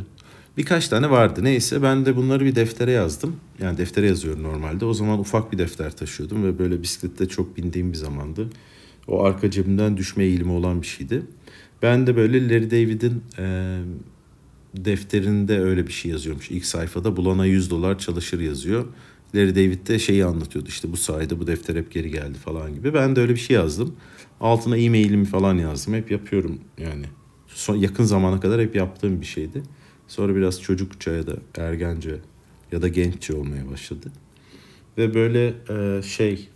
Birkaç 0.56 0.88
tane 0.88 1.10
vardı. 1.10 1.44
Neyse 1.44 1.82
ben 1.82 2.06
de 2.06 2.16
bunları 2.16 2.44
bir 2.44 2.54
deftere 2.54 2.90
yazdım. 2.90 3.36
Yani 3.62 3.78
deftere 3.78 4.06
yazıyorum 4.06 4.42
normalde. 4.42 4.84
O 4.84 4.94
zaman 4.94 5.18
ufak 5.18 5.52
bir 5.52 5.58
defter 5.58 5.96
taşıyordum 5.96 6.44
ve 6.44 6.58
böyle 6.58 6.82
bisiklette 6.82 7.28
çok 7.28 7.56
bindiğim 7.56 7.92
bir 7.92 7.96
zamandı. 7.96 8.48
O 9.08 9.24
arka 9.24 9.50
cebimden 9.50 9.96
düşme 9.96 10.24
eğilimi 10.24 10.52
olan 10.52 10.82
bir 10.82 10.86
şeydi. 10.86 11.22
Ben 11.82 12.06
de 12.06 12.16
böyle 12.16 12.48
Larry 12.48 12.70
David'in 12.70 13.22
e, 13.38 13.78
defterinde 14.76 15.60
öyle 15.60 15.86
bir 15.86 15.92
şey 15.92 16.10
yazıyormuş. 16.10 16.50
İlk 16.50 16.64
sayfada 16.64 17.16
bulana 17.16 17.46
100 17.46 17.70
dolar 17.70 17.98
çalışır 17.98 18.40
yazıyor. 18.40 18.84
Larry 19.34 19.54
David 19.54 19.86
de 19.86 19.98
şeyi 19.98 20.24
anlatıyordu 20.24 20.68
işte 20.68 20.92
bu 20.92 20.96
sayede 20.96 21.38
bu 21.38 21.46
defter 21.46 21.76
hep 21.76 21.92
geri 21.92 22.10
geldi 22.10 22.38
falan 22.38 22.74
gibi. 22.74 22.94
Ben 22.94 23.16
de 23.16 23.20
öyle 23.20 23.34
bir 23.34 23.40
şey 23.40 23.56
yazdım. 23.56 23.96
Altına 24.40 24.76
e-mailimi 24.76 25.24
falan 25.24 25.54
yazdım. 25.54 25.94
Hep 25.94 26.10
yapıyorum 26.10 26.58
yani. 26.78 27.04
Son, 27.48 27.76
yakın 27.76 28.04
zamana 28.04 28.40
kadar 28.40 28.60
hep 28.60 28.76
yaptığım 28.76 29.20
bir 29.20 29.26
şeydi. 29.26 29.62
Sonra 30.10 30.36
biraz 30.36 30.62
çocukça 30.62 31.10
ya 31.10 31.26
da 31.26 31.36
ergence 31.56 32.16
ya 32.72 32.82
da 32.82 32.88
genççe 32.88 33.34
olmaya 33.34 33.70
başladı. 33.70 34.12
Ve 34.98 35.14
böyle 35.14 35.54
e, 35.70 36.02
şey 36.02 36.48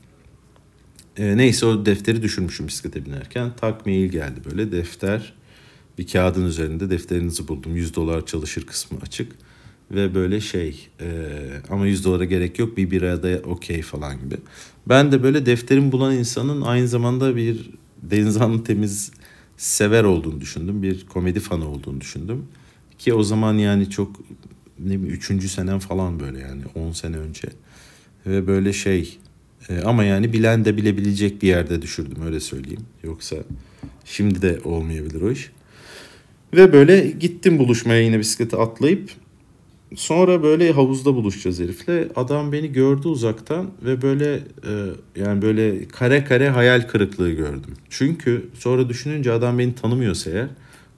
e, 1.16 1.36
neyse 1.36 1.66
o 1.66 1.86
defteri 1.86 2.22
düşürmüşüm 2.22 2.68
bisiklete 2.68 3.06
binerken. 3.06 3.52
Tak 3.56 3.86
mail 3.86 4.08
geldi 4.08 4.40
böyle 4.50 4.72
defter 4.72 5.34
bir 5.98 6.06
kağıdın 6.06 6.46
üzerinde 6.46 6.90
defterinizi 6.90 7.48
buldum. 7.48 7.76
100 7.76 7.94
dolar 7.94 8.26
çalışır 8.26 8.66
kısmı 8.66 8.98
açık. 9.02 9.32
Ve 9.90 10.14
böyle 10.14 10.40
şey 10.40 10.88
e, 11.00 11.06
ama 11.70 11.86
100 11.86 12.04
dolara 12.04 12.24
gerek 12.24 12.58
yok 12.58 12.76
bir 12.76 12.90
birada 12.90 13.40
okey 13.44 13.82
falan 13.82 14.20
gibi. 14.20 14.36
Ben 14.88 15.12
de 15.12 15.22
böyle 15.22 15.46
defterimi 15.46 15.92
bulan 15.92 16.14
insanın 16.14 16.62
aynı 16.62 16.88
zamanda 16.88 17.36
bir 17.36 17.70
Denizhanlı 18.02 18.64
Temiz 18.64 19.12
sever 19.56 20.04
olduğunu 20.04 20.40
düşündüm. 20.40 20.82
Bir 20.82 21.06
komedi 21.06 21.40
fanı 21.40 21.68
olduğunu 21.68 22.00
düşündüm. 22.00 22.46
Ki 22.98 23.14
o 23.14 23.22
zaman 23.22 23.54
yani 23.54 23.90
çok 23.90 24.20
ne 24.78 24.86
bileyim 24.86 25.06
üçüncü 25.06 25.48
senem 25.48 25.78
falan 25.78 26.20
böyle 26.20 26.38
yani 26.38 26.62
10 26.74 26.92
sene 26.92 27.16
önce. 27.16 27.48
Ve 28.26 28.46
böyle 28.46 28.72
şey 28.72 29.18
e, 29.68 29.80
ama 29.80 30.04
yani 30.04 30.32
bilen 30.32 30.64
de 30.64 30.76
bilebilecek 30.76 31.42
bir 31.42 31.48
yerde 31.48 31.82
düşürdüm 31.82 32.26
öyle 32.26 32.40
söyleyeyim. 32.40 32.84
Yoksa 33.02 33.36
şimdi 34.04 34.42
de 34.42 34.60
olmayabilir 34.64 35.22
o 35.22 35.30
iş. 35.30 35.50
Ve 36.54 36.72
böyle 36.72 37.10
gittim 37.10 37.58
buluşmaya 37.58 38.02
yine 38.02 38.18
bisiklete 38.18 38.56
atlayıp 38.56 39.10
sonra 39.96 40.42
böyle 40.42 40.72
havuzda 40.72 41.14
buluşacağız 41.14 41.60
herifle. 41.60 42.08
Adam 42.16 42.52
beni 42.52 42.72
gördü 42.72 43.08
uzaktan 43.08 43.70
ve 43.84 44.02
böyle 44.02 44.34
e, 44.34 44.72
yani 45.16 45.42
böyle 45.42 45.88
kare 45.88 46.24
kare 46.24 46.48
hayal 46.48 46.88
kırıklığı 46.88 47.30
gördüm. 47.30 47.74
Çünkü 47.90 48.48
sonra 48.54 48.88
düşününce 48.88 49.32
adam 49.32 49.58
beni 49.58 49.74
tanımıyorsa 49.74 50.30
eğer 50.30 50.48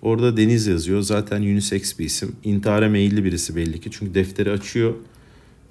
Orada 0.03 0.37
Deniz 0.37 0.67
yazıyor. 0.67 1.00
Zaten 1.00 1.43
unisex 1.43 1.99
bir 1.99 2.05
isim. 2.05 2.37
İntihara 2.45 2.88
meyilli 2.88 3.25
birisi 3.25 3.57
belli 3.57 3.81
ki. 3.81 3.91
Çünkü 3.91 4.15
defteri 4.15 4.50
açıyor. 4.50 4.95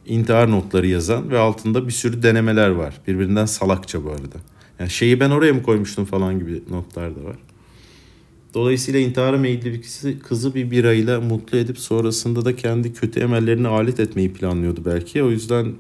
İntihar 0.06 0.52
notları 0.52 0.88
yazan 0.88 1.30
ve 1.30 1.38
altında 1.38 1.88
bir 1.88 1.92
sürü 1.92 2.24
denemeler 2.24 2.70
var. 2.70 3.02
Birbirinden 3.08 3.46
salakça 3.46 4.04
bu 4.04 4.10
arada. 4.10 4.38
Yani 4.80 4.90
şeyi 4.90 5.20
ben 5.20 5.30
oraya 5.30 5.54
mı 5.54 5.64
koymuştum 5.64 6.06
falan 6.06 6.40
gibi 6.40 6.64
notlar 6.70 7.16
da 7.16 7.24
var. 7.24 7.36
Dolayısıyla 8.54 9.00
intihara 9.00 9.38
meyilli 9.38 9.74
bir 9.74 10.20
kızı, 10.20 10.56
bir 10.56 10.72
birayla 10.72 11.22
mutlu 11.22 11.58
edip 11.58 11.80
sonrasında 11.80 12.46
da 12.46 12.56
kendi 12.56 12.94
kötü 12.94 13.20
emellerini 13.20 13.68
alet 13.68 14.00
etmeyi 14.00 14.34
planlıyordu 14.34 14.82
belki. 14.86 15.24
O 15.24 15.32
yüzden 15.32 15.74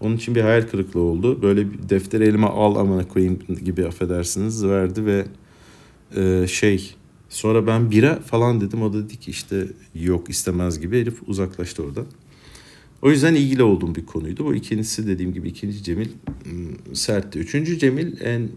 onun 0.00 0.16
için 0.16 0.34
bir 0.34 0.40
hayal 0.40 0.62
kırıklığı 0.62 1.00
oldu. 1.00 1.42
Böyle 1.42 1.72
bir 1.72 1.88
defteri 1.88 2.24
elime 2.24 2.46
al 2.46 2.76
amına 2.76 3.08
koyayım 3.08 3.38
gibi 3.64 3.86
affedersiniz 3.86 4.66
verdi 4.66 5.06
ve 5.06 5.26
e, 6.16 6.46
şey 6.46 6.94
Sonra 7.30 7.66
ben 7.66 7.90
bira 7.90 8.20
falan 8.20 8.60
dedim. 8.60 8.82
O 8.82 8.92
da 8.92 9.04
dedi 9.04 9.16
ki 9.16 9.30
işte 9.30 9.66
yok 9.94 10.30
istemez 10.30 10.80
gibi. 10.80 11.00
Herif 11.00 11.14
uzaklaştı 11.26 11.82
orada. 11.82 12.04
O 13.02 13.10
yüzden 13.10 13.34
ilgili 13.34 13.62
olduğum 13.62 13.94
bir 13.94 14.06
konuydu. 14.06 14.44
Bu 14.44 14.54
ikincisi 14.54 15.06
dediğim 15.06 15.32
gibi 15.32 15.48
ikinci 15.48 15.82
Cemil 15.82 16.08
sertti. 16.92 17.38
Üçüncü 17.38 17.78
Cemil 17.78 18.20
en 18.20 18.48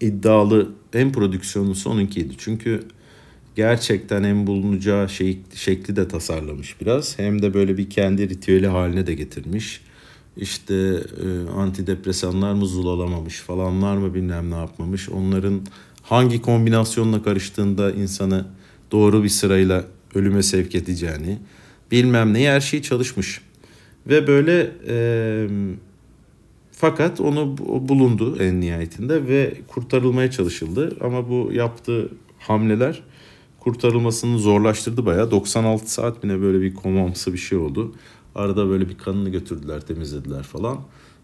iddialı, 0.00 0.72
en 0.94 1.12
prodüksiyonlusu 1.12 1.90
onunkiydi. 1.90 2.34
Çünkü 2.38 2.82
gerçekten 3.56 4.24
hem 4.24 4.46
bulunacağı 4.46 5.08
şey, 5.08 5.38
şekli 5.54 5.96
de 5.96 6.08
tasarlamış 6.08 6.80
biraz. 6.80 7.18
Hem 7.18 7.42
de 7.42 7.54
böyle 7.54 7.76
bir 7.76 7.90
kendi 7.90 8.28
ritüeli 8.28 8.66
haline 8.66 9.06
de 9.06 9.14
getirmiş. 9.14 9.80
işte 10.38 11.02
antidepresanlar 11.56 12.52
mı 12.52 12.66
zulalamamış 12.66 13.40
falanlar 13.40 13.96
mı 13.96 14.14
bilmem 14.14 14.50
ne 14.50 14.54
yapmamış. 14.54 15.08
Onların 15.08 15.60
hangi 16.08 16.42
kombinasyonla 16.42 17.22
karıştığında 17.22 17.92
insanı 17.92 18.46
doğru 18.92 19.22
bir 19.22 19.28
sırayla 19.28 19.84
ölüme 20.14 20.42
sevk 20.42 20.74
edeceğini 20.74 21.38
bilmem 21.90 22.34
ne 22.34 22.50
her 22.50 22.60
şey 22.60 22.82
çalışmış. 22.82 23.40
Ve 24.06 24.26
böyle 24.26 24.72
e, 24.88 25.48
fakat 26.72 27.20
onu 27.20 27.58
bulundu 27.88 28.36
en 28.40 28.60
nihayetinde 28.60 29.26
ve 29.26 29.54
kurtarılmaya 29.68 30.30
çalışıldı. 30.30 30.96
Ama 31.00 31.28
bu 31.28 31.50
yaptığı 31.52 32.10
hamleler 32.38 33.02
kurtarılmasını 33.60 34.38
zorlaştırdı 34.38 35.06
bayağı. 35.06 35.30
96 35.30 35.92
saat 35.92 36.24
bile 36.24 36.40
böyle 36.40 36.60
bir 36.60 36.74
komamsı 36.74 37.32
bir 37.32 37.38
şey 37.38 37.58
oldu. 37.58 37.94
Arada 38.34 38.68
böyle 38.68 38.88
bir 38.88 38.98
kanını 38.98 39.28
götürdüler, 39.28 39.80
temizlediler 39.80 40.42
falan. 40.42 40.80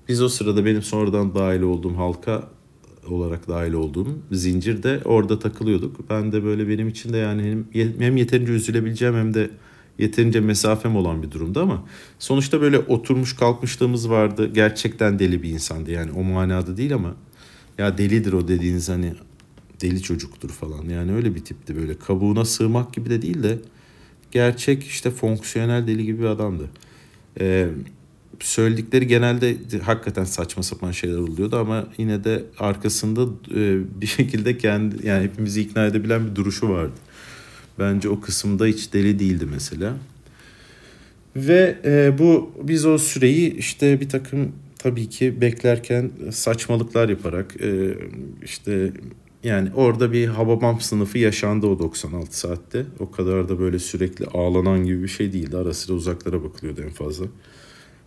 Biz 0.09 0.23
o 0.23 0.29
sırada 0.29 0.65
benim 0.65 0.83
sonradan 0.83 1.35
dahil 1.35 1.61
olduğum 1.61 1.97
halka 1.97 2.49
olarak 3.09 3.49
dahil 3.49 3.73
olduğum 3.73 4.19
zincirde 4.33 5.01
orada 5.05 5.39
takılıyorduk. 5.39 6.11
Ben 6.11 6.33
de 6.33 6.45
böyle 6.45 6.69
benim 6.69 6.89
için 6.89 7.13
de 7.13 7.17
yani 7.17 7.59
hem 7.99 8.17
yeterince 8.17 8.53
üzülebileceğim 8.53 9.15
hem 9.15 9.35
de 9.35 9.51
yeterince 9.99 10.41
mesafem 10.41 10.97
olan 10.97 11.23
bir 11.23 11.31
durumda 11.31 11.63
ama 11.63 11.85
sonuçta 12.19 12.61
böyle 12.61 12.79
oturmuş 12.79 13.37
kalkmışlığımız 13.37 14.11
vardı. 14.11 14.51
Gerçekten 14.55 15.19
deli 15.19 15.43
bir 15.43 15.51
insandı 15.51 15.91
yani 15.91 16.13
o 16.13 16.23
manada 16.23 16.77
değil 16.77 16.95
ama 16.95 17.15
ya 17.79 17.99
delidir 17.99 18.33
o 18.33 18.49
dediğiniz 18.49 18.89
hani 18.89 19.13
deli 19.81 20.03
çocuktur 20.03 20.51
falan. 20.51 20.85
Yani 20.89 21.13
öyle 21.13 21.35
bir 21.35 21.45
tipti 21.45 21.77
böyle 21.77 21.99
kabuğuna 21.99 22.45
sığmak 22.45 22.95
gibi 22.95 23.11
de 23.11 23.23
değil 23.23 23.43
de 23.43 23.59
gerçek 24.31 24.85
işte 24.85 25.11
fonksiyonel 25.11 25.87
deli 25.87 26.05
gibi 26.05 26.19
bir 26.19 26.27
adamdı. 26.27 26.71
Ee, 27.41 27.69
söyledikleri 28.41 29.07
genelde 29.07 29.57
hakikaten 29.83 30.25
saçma 30.25 30.63
sapan 30.63 30.91
şeyler 30.91 31.19
oluyordu 31.19 31.57
ama 31.57 31.87
yine 31.99 32.25
de 32.25 32.43
arkasında 32.59 33.23
e, 33.55 33.79
bir 34.01 34.07
şekilde 34.07 34.59
kendi 34.59 35.07
yani 35.07 35.25
hepimizi 35.25 35.61
ikna 35.61 35.87
edebilen 35.87 36.31
bir 36.31 36.35
duruşu 36.35 36.69
vardı. 36.69 36.93
Bence 37.79 38.09
o 38.09 38.21
kısımda 38.21 38.67
hiç 38.67 38.93
deli 38.93 39.19
değildi 39.19 39.47
mesela. 39.53 39.97
Ve 41.37 41.79
e, 41.85 42.19
bu 42.19 42.51
biz 42.63 42.87
o 42.87 42.99
süreyi 42.99 43.57
işte 43.57 44.01
bir 44.01 44.09
takım 44.09 44.53
tabii 44.79 45.09
ki 45.09 45.41
beklerken 45.41 46.11
saçmalıklar 46.31 47.09
yaparak 47.09 47.57
e, 47.61 47.95
işte 48.43 48.93
yani 49.45 49.69
orada 49.75 50.13
bir 50.13 50.27
Hababam 50.27 50.81
sınıfı 50.81 51.19
yaşandı 51.19 51.67
o 51.67 51.79
96 51.79 52.39
saatte. 52.39 52.87
O 52.99 53.11
kadar 53.11 53.49
da 53.49 53.59
böyle 53.59 53.79
sürekli 53.79 54.27
ağlanan 54.27 54.85
gibi 54.85 55.03
bir 55.03 55.09
şey 55.09 55.33
değildi. 55.33 55.57
Ara 55.57 55.75
sıra 55.75 55.97
uzaklara 55.97 56.45
bakılıyordu 56.45 56.83
en 56.83 56.91
fazla. 56.91 57.27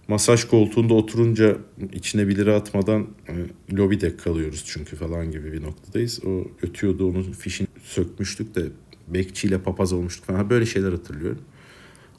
Masaj 0.08 0.44
koltuğunda 0.44 0.94
oturunca 0.94 1.58
içine 1.94 2.28
bir 2.28 2.36
lira 2.36 2.56
atmadan 2.56 3.08
e, 3.28 3.34
lobide 3.76 4.18
kalıyoruz 4.18 4.64
çünkü 4.68 4.96
falan 4.96 5.32
gibi 5.32 5.54
bir 5.54 5.64
noktadayız. 5.64 6.20
O 6.26 6.44
ötüyordu 6.62 7.10
onun 7.10 7.32
fişini 7.32 7.68
sökmüştük 7.84 8.56
de 8.56 8.66
bekçiyle 9.08 9.58
papaz 9.62 9.94
olmuştuk 9.94 10.26
falan 10.26 10.50
böyle 10.50 10.66
şeyler 10.66 10.92
hatırlıyorum. 10.92 11.42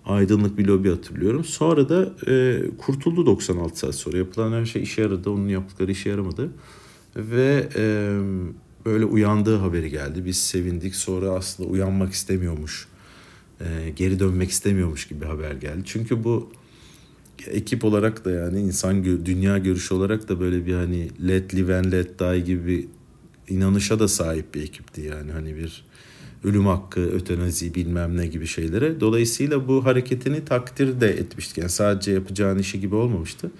Aydınlık 0.04 0.58
bir 0.58 0.66
lobi 0.66 0.90
hatırlıyorum. 0.90 1.44
Sonra 1.44 1.88
da 1.88 2.14
e, 2.32 2.62
kurtuldu 2.78 3.26
96 3.26 3.78
saat 3.78 3.94
sonra. 3.94 4.16
Yapılan 4.16 4.52
her 4.52 4.64
şey 4.66 4.82
işe 4.82 5.02
yaradı. 5.02 5.30
Onun 5.30 5.48
yaptıkları 5.48 5.90
işe 5.90 6.10
yaramadı. 6.10 6.50
Ve 7.16 7.68
e, 7.76 8.12
böyle 8.84 9.04
uyandığı 9.04 9.56
haberi 9.56 9.90
geldi. 9.90 10.24
Biz 10.24 10.36
sevindik. 10.36 10.94
Sonra 10.94 11.30
aslında 11.30 11.68
uyanmak 11.68 12.12
istemiyormuş. 12.12 12.88
E, 13.60 13.90
geri 13.96 14.18
dönmek 14.18 14.50
istemiyormuş 14.50 15.08
gibi 15.08 15.24
haber 15.24 15.52
geldi. 15.52 15.82
Çünkü 15.84 16.24
bu 16.24 16.52
ekip 17.46 17.84
olarak 17.84 18.24
da 18.24 18.30
yani 18.30 18.60
insan 18.60 19.04
dünya 19.04 19.58
görüşü 19.58 19.94
olarak 19.94 20.28
da 20.28 20.40
böyle 20.40 20.66
bir 20.66 20.74
hani 20.74 21.08
let 21.28 21.54
live 21.54 21.76
and 21.76 21.92
let 21.92 22.18
die 22.18 22.40
gibi 22.40 22.88
inanışa 23.48 23.98
da 23.98 24.08
sahip 24.08 24.54
bir 24.54 24.62
ekipti 24.62 25.00
yani 25.00 25.32
hani 25.32 25.56
bir 25.56 25.84
ölüm 26.44 26.66
hakkı, 26.66 27.00
ötenazi 27.00 27.74
bilmem 27.74 28.16
ne 28.16 28.26
gibi 28.26 28.46
şeylere. 28.46 29.00
Dolayısıyla 29.00 29.68
bu 29.68 29.84
hareketini 29.84 30.44
takdir 30.44 31.00
de 31.00 31.08
etmiştik. 31.08 31.58
Yani 31.58 31.70
sadece 31.70 32.12
yapacağın 32.12 32.58
işi 32.58 32.80
gibi 32.80 32.94
olmamıştı. 32.94 33.50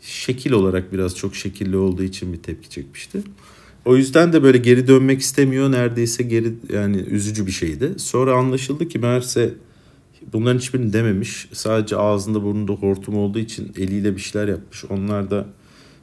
Şekil 0.00 0.52
olarak 0.52 0.92
biraz 0.92 1.16
çok 1.16 1.34
şekilli 1.34 1.76
olduğu 1.76 2.02
için 2.02 2.32
bir 2.32 2.42
tepki 2.42 2.70
çekmişti. 2.70 3.22
O 3.84 3.96
yüzden 3.96 4.32
de 4.32 4.42
böyle 4.42 4.58
geri 4.58 4.88
dönmek 4.88 5.20
istemiyor. 5.20 5.72
Neredeyse 5.72 6.22
geri 6.22 6.52
yani 6.72 6.96
üzücü 6.96 7.46
bir 7.46 7.52
şeydi. 7.52 7.94
Sonra 7.96 8.34
anlaşıldı 8.34 8.88
ki 8.88 8.98
meğerse 8.98 9.54
bunların 10.32 10.58
hiçbirini 10.58 10.92
dememiş. 10.92 11.48
Sadece 11.52 11.96
ağzında 11.96 12.42
burnunda 12.42 12.72
hortum 12.72 13.16
olduğu 13.16 13.38
için 13.38 13.72
eliyle 13.76 14.16
bir 14.16 14.20
şeyler 14.20 14.48
yapmış. 14.48 14.84
Onlar 14.84 15.30
da 15.30 15.46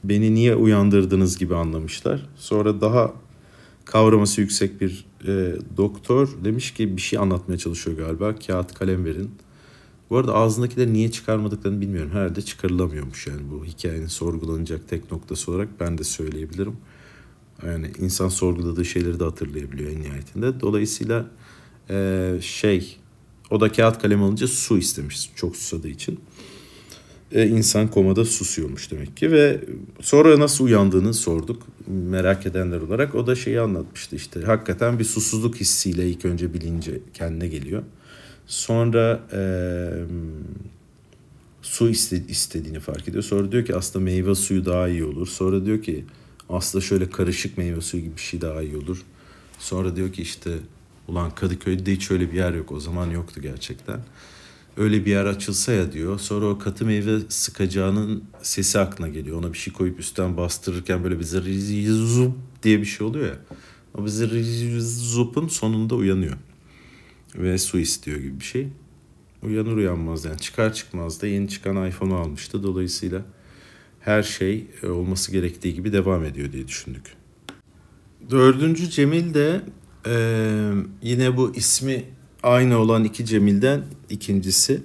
beni 0.04 0.34
niye 0.34 0.54
uyandırdınız 0.54 1.38
gibi 1.38 1.54
anlamışlar. 1.54 2.26
Sonra 2.36 2.80
daha 2.80 3.12
kavraması 3.84 4.40
yüksek 4.40 4.80
bir 4.80 5.04
e, 5.26 5.56
doktor 5.76 6.28
demiş 6.44 6.74
ki 6.74 6.96
bir 6.96 7.02
şey 7.02 7.18
anlatmaya 7.18 7.58
çalışıyor 7.58 7.96
galiba. 7.96 8.34
Kağıt 8.46 8.74
kalem 8.74 9.04
verin. 9.04 9.30
Bu 10.10 10.18
arada 10.18 10.34
ağzındakileri 10.34 10.92
niye 10.92 11.10
çıkarmadıklarını 11.10 11.80
bilmiyorum. 11.80 12.10
Herhalde 12.12 12.42
çıkarılamıyormuş 12.42 13.26
yani 13.26 13.40
bu 13.50 13.64
hikayenin 13.64 14.06
sorgulanacak 14.06 14.88
tek 14.88 15.12
noktası 15.12 15.52
olarak 15.52 15.68
ben 15.80 15.98
de 15.98 16.04
söyleyebilirim. 16.04 16.76
Yani 17.66 17.90
insan 17.98 18.28
sorguladığı 18.28 18.84
şeyleri 18.84 19.20
de 19.20 19.24
hatırlayabiliyor 19.24 19.90
en 19.90 20.02
nihayetinde. 20.02 20.60
Dolayısıyla 20.60 21.26
e, 21.90 22.38
şey 22.40 22.98
o 23.52 23.60
da 23.60 23.72
kağıt 23.72 24.02
kalem 24.02 24.22
alınca 24.22 24.46
su 24.46 24.78
istemiş 24.78 25.30
çok 25.36 25.56
susadığı 25.56 25.88
için. 25.88 26.20
E, 27.32 27.48
insan 27.48 27.88
komada 27.88 28.24
susuyormuş 28.24 28.90
demek 28.90 29.16
ki 29.16 29.32
ve 29.32 29.60
sonra 30.00 30.40
nasıl 30.40 30.64
uyandığını 30.64 31.14
sorduk 31.14 31.62
merak 31.86 32.46
edenler 32.46 32.80
olarak. 32.80 33.14
O 33.14 33.26
da 33.26 33.34
şeyi 33.34 33.60
anlatmıştı 33.60 34.16
işte 34.16 34.40
hakikaten 34.40 34.98
bir 34.98 35.04
susuzluk 35.04 35.56
hissiyle 35.56 36.10
ilk 36.10 36.24
önce 36.24 36.54
bilince 36.54 37.00
kendine 37.14 37.48
geliyor. 37.48 37.82
Sonra 38.46 39.20
e, 39.32 39.42
su 41.62 41.88
istediğini 42.28 42.80
fark 42.80 43.08
ediyor. 43.08 43.22
Sonra 43.22 43.52
diyor 43.52 43.64
ki 43.64 43.76
aslında 43.76 44.04
meyve 44.04 44.34
suyu 44.34 44.64
daha 44.64 44.88
iyi 44.88 45.04
olur. 45.04 45.26
Sonra 45.26 45.64
diyor 45.66 45.82
ki 45.82 46.04
aslında 46.48 46.84
şöyle 46.84 47.10
karışık 47.10 47.58
meyve 47.58 47.80
suyu 47.80 48.02
gibi 48.02 48.16
bir 48.16 48.20
şey 48.20 48.40
daha 48.40 48.62
iyi 48.62 48.76
olur. 48.76 49.02
Sonra 49.58 49.96
diyor 49.96 50.12
ki 50.12 50.22
işte 50.22 50.50
ulan 51.08 51.34
Kadıköy'de 51.34 51.92
hiç 51.92 52.10
öyle 52.10 52.32
bir 52.32 52.36
yer 52.36 52.52
yok. 52.52 52.72
O 52.72 52.80
zaman 52.80 53.10
yoktu 53.10 53.40
gerçekten 53.40 54.00
öyle 54.76 55.04
bir 55.04 55.10
yer 55.10 55.24
açılsa 55.24 55.72
ya 55.72 55.92
diyor. 55.92 56.18
Sonra 56.18 56.46
o 56.46 56.58
katı 56.58 56.86
meyve 56.86 57.18
sıkacağının 57.28 58.24
sesi 58.42 58.78
aklına 58.78 59.08
geliyor. 59.08 59.38
Ona 59.38 59.52
bir 59.52 59.58
şey 59.58 59.72
koyup 59.72 60.00
üstten 60.00 60.36
bastırırken 60.36 61.04
böyle 61.04 61.18
bir 61.18 61.24
zırzup 61.24 62.36
diye 62.62 62.80
bir 62.80 62.84
şey 62.84 63.06
oluyor 63.06 63.26
ya. 63.26 63.38
O 63.94 64.04
bir 64.04 64.08
zırzupun 64.08 65.48
sonunda 65.48 65.94
uyanıyor. 65.94 66.36
Ve 67.34 67.58
su 67.58 67.78
istiyor 67.78 68.18
gibi 68.18 68.40
bir 68.40 68.44
şey. 68.44 68.68
Uyanır 69.42 69.76
uyanmaz 69.76 70.24
yani 70.24 70.38
çıkar 70.38 70.74
çıkmaz 70.74 71.22
da 71.22 71.26
yeni 71.26 71.48
çıkan 71.48 71.88
iPhone'u 71.88 72.14
almıştı. 72.14 72.62
Dolayısıyla 72.62 73.22
her 74.00 74.22
şey 74.22 74.66
e, 74.82 74.86
olması 74.86 75.32
gerektiği 75.32 75.74
gibi 75.74 75.92
devam 75.92 76.24
ediyor 76.24 76.52
diye 76.52 76.68
düşündük. 76.68 77.04
Dördüncü 78.30 78.90
Cemil 78.90 79.34
de 79.34 79.60
e, 80.06 80.72
yine 81.02 81.36
bu 81.36 81.54
ismi 81.54 82.04
aynı 82.42 82.78
olan 82.78 83.04
iki 83.04 83.26
Cemil'den 83.26 83.84
ikincisi 84.10 84.82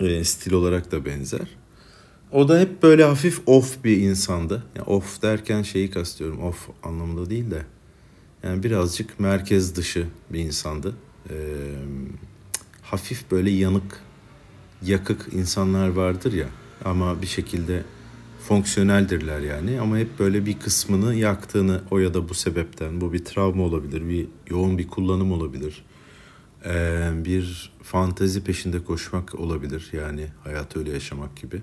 e, 0.00 0.24
stil 0.24 0.52
olarak 0.52 0.92
da 0.92 1.04
benzer. 1.04 1.48
O 2.32 2.48
da 2.48 2.60
hep 2.60 2.82
böyle 2.82 3.04
hafif 3.04 3.40
off 3.46 3.84
bir 3.84 3.96
insandı. 3.96 4.62
Yani 4.76 4.86
off 4.86 5.22
derken 5.22 5.62
şeyi 5.62 5.90
kastediyorum. 5.90 6.42
Off 6.42 6.68
anlamında 6.82 7.30
değil 7.30 7.50
de. 7.50 7.62
Yani 8.42 8.62
birazcık 8.62 9.20
merkez 9.20 9.76
dışı 9.76 10.06
bir 10.30 10.38
insandı. 10.38 10.94
E, 11.30 11.34
hafif 12.82 13.30
böyle 13.30 13.50
yanık, 13.50 14.00
yakık 14.82 15.28
insanlar 15.32 15.88
vardır 15.88 16.32
ya. 16.32 16.46
Ama 16.84 17.22
bir 17.22 17.26
şekilde 17.26 17.82
fonksiyoneldirler 18.52 19.40
yani. 19.40 19.80
Ama 19.80 19.98
hep 19.98 20.18
böyle 20.18 20.46
bir 20.46 20.58
kısmını 20.58 21.14
yaktığını 21.14 21.80
o 21.90 21.98
ya 21.98 22.14
da 22.14 22.28
bu 22.28 22.34
sebepten. 22.34 23.00
Bu 23.00 23.12
bir 23.12 23.24
travma 23.24 23.62
olabilir, 23.62 24.08
bir 24.08 24.26
yoğun 24.50 24.78
bir 24.78 24.88
kullanım 24.88 25.32
olabilir 25.32 25.84
ee, 26.64 27.10
bir 27.14 27.72
fantezi 27.82 28.44
peşinde 28.44 28.84
koşmak 28.84 29.34
olabilir. 29.34 29.90
Yani 29.92 30.26
hayatı 30.44 30.78
öyle 30.78 30.92
yaşamak 30.92 31.36
gibi. 31.36 31.62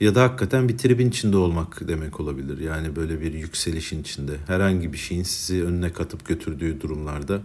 Ya 0.00 0.14
da 0.14 0.22
hakikaten 0.22 0.68
bir 0.68 0.78
tribin 0.78 1.08
içinde 1.08 1.36
olmak 1.36 1.88
demek 1.88 2.20
olabilir. 2.20 2.58
Yani 2.58 2.96
böyle 2.96 3.20
bir 3.20 3.32
yükselişin 3.32 4.00
içinde. 4.00 4.36
Herhangi 4.46 4.92
bir 4.92 4.98
şeyin 4.98 5.22
sizi 5.22 5.64
önüne 5.64 5.92
katıp 5.92 6.26
götürdüğü 6.26 6.80
durumlarda 6.80 7.42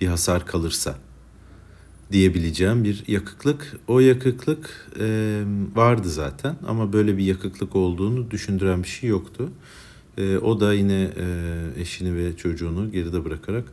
bir 0.00 0.06
hasar 0.06 0.46
kalırsa 0.46 0.98
diyebileceğim 2.12 2.84
bir 2.84 3.04
yakıklık. 3.08 3.76
O 3.88 4.00
yakıklık 4.00 4.90
e, 5.00 5.42
vardı 5.74 6.08
zaten 6.08 6.56
ama 6.66 6.92
böyle 6.92 7.18
bir 7.18 7.24
yakıklık 7.24 7.76
olduğunu 7.76 8.30
düşündüren 8.30 8.82
bir 8.82 8.88
şey 8.88 9.10
yoktu. 9.10 9.50
E, 10.18 10.38
o 10.38 10.60
da 10.60 10.74
yine 10.74 11.10
e, 11.16 11.26
eşini 11.80 12.16
ve 12.16 12.36
çocuğunu 12.36 12.92
geride 12.92 13.24
bırakarak 13.24 13.64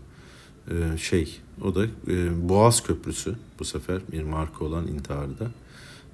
e, 0.71 0.97
şey 0.97 1.37
o 1.63 1.75
da 1.75 1.85
e, 1.85 2.49
Boğaz 2.49 2.83
Köprüsü 2.83 3.35
bu 3.59 3.65
sefer 3.65 4.01
bir 4.11 4.23
marka 4.23 4.65
olan 4.65 4.87
intiharda. 4.87 5.51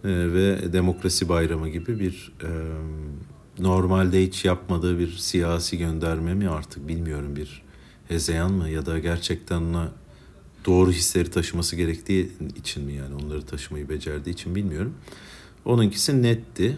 e, 0.04 0.34
ve 0.34 0.73
demokrasi 0.73 1.30
bayramı 1.30 1.69
gibi 1.69 1.99
bir 1.99 2.32
e, 2.43 2.49
normalde 3.60 4.23
hiç 4.23 4.45
yapmadığı 4.45 4.99
bir 4.99 5.12
siyasi 5.12 5.78
gönderme 5.78 6.34
mi 6.34 6.49
artık 6.49 6.88
bilmiyorum 6.88 7.36
bir 7.36 7.62
hezeyan 8.08 8.51
mı 8.51 8.69
ya 8.69 8.86
da 8.86 8.99
gerçekten 8.99 9.62
ona 9.62 9.91
doğru 10.65 10.91
hisleri 10.91 11.32
taşıması 11.32 11.75
gerektiği 11.75 12.32
için 12.56 12.84
mi 12.84 12.93
yani 12.93 13.15
onları 13.15 13.41
taşımayı 13.41 13.89
becerdiği 13.89 14.34
için 14.34 14.56
bilmiyorum. 14.56 14.93
Onunkisi 15.65 16.23
netti 16.23 16.78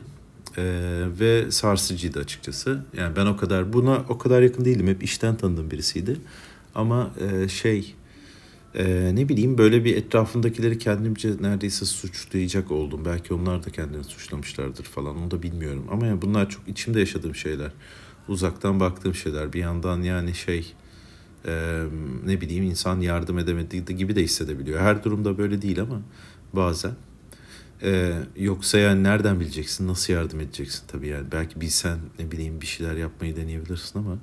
ee, 0.57 1.03
ve 1.19 1.51
sarsıcıydı 1.51 2.19
açıkçası. 2.19 2.83
Yani 2.97 3.15
ben 3.15 3.25
o 3.25 3.37
kadar 3.37 3.73
buna 3.73 4.05
o 4.09 4.17
kadar 4.17 4.41
yakın 4.41 4.65
değilim. 4.65 4.87
Hep 4.87 5.03
işten 5.03 5.37
tanıdığım 5.37 5.71
birisiydi. 5.71 6.17
Ama 6.75 7.11
e, 7.19 7.47
şey 7.47 7.95
e, 8.75 9.11
ne 9.15 9.29
bileyim 9.29 9.57
böyle 9.57 9.85
bir 9.85 9.95
etrafındakileri 9.95 10.77
kendimce 10.77 11.31
neredeyse 11.41 11.85
suçlayacak 11.85 12.71
oldum. 12.71 13.05
Belki 13.05 13.33
onlar 13.33 13.65
da 13.65 13.69
kendini 13.69 14.03
suçlamışlardır 14.03 14.83
falan 14.83 15.17
onu 15.17 15.31
da 15.31 15.43
bilmiyorum. 15.43 15.87
Ama 15.91 16.07
yani 16.07 16.21
bunlar 16.21 16.49
çok 16.49 16.67
içimde 16.67 16.99
yaşadığım 16.99 17.35
şeyler. 17.35 17.71
Uzaktan 18.27 18.79
baktığım 18.79 19.15
şeyler. 19.15 19.53
Bir 19.53 19.59
yandan 19.59 20.01
yani 20.01 20.35
şey 20.35 20.73
e, 21.45 21.83
ne 22.25 22.41
bileyim 22.41 22.63
insan 22.63 23.01
yardım 23.01 23.39
edemediği 23.39 23.85
gibi 23.85 24.15
de 24.15 24.23
hissedebiliyor. 24.23 24.79
Her 24.79 25.03
durumda 25.03 25.37
böyle 25.37 25.61
değil 25.61 25.81
ama 25.81 26.01
bazen. 26.53 26.91
Ee, 27.83 28.13
yoksa 28.35 28.77
yani 28.77 29.03
nereden 29.03 29.39
bileceksin, 29.39 29.87
nasıl 29.87 30.13
yardım 30.13 30.39
edeceksin 30.39 30.83
tabii 30.87 31.07
yani. 31.07 31.27
Belki 31.31 31.61
bilsen 31.61 31.97
ne 32.19 32.31
bileyim 32.31 32.61
bir 32.61 32.65
şeyler 32.65 32.95
yapmayı 32.95 33.35
deneyebilirsin 33.35 33.99
ama 33.99 34.17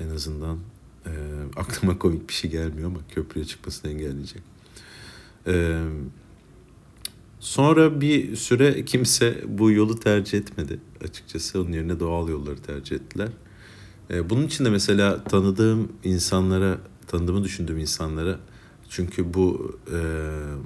en 0.00 0.08
azından 0.08 0.58
e, 1.06 1.10
aklıma 1.56 1.98
komik 1.98 2.28
bir 2.28 2.34
şey 2.34 2.50
gelmiyor 2.50 2.88
ama 2.88 2.98
köprüye 3.14 3.44
çıkmasını 3.44 3.90
engelleyecek. 3.90 4.42
Ee, 5.46 5.82
sonra 7.40 8.00
bir 8.00 8.36
süre 8.36 8.84
kimse 8.84 9.44
bu 9.48 9.70
yolu 9.70 10.00
tercih 10.00 10.38
etmedi 10.38 10.80
açıkçası. 11.04 11.62
Onun 11.62 11.72
yerine 11.72 12.00
doğal 12.00 12.28
yolları 12.28 12.62
tercih 12.62 12.96
ettiler. 12.96 13.28
Ee, 14.12 14.30
bunun 14.30 14.46
için 14.46 14.64
de 14.64 14.70
mesela 14.70 15.24
tanıdığım 15.24 15.92
insanlara, 16.04 16.78
tanıdığımı 17.06 17.44
düşündüğüm 17.44 17.78
insanlara 17.78 18.38
çünkü 18.88 19.34
bu, 19.34 19.76
e, 19.88 19.98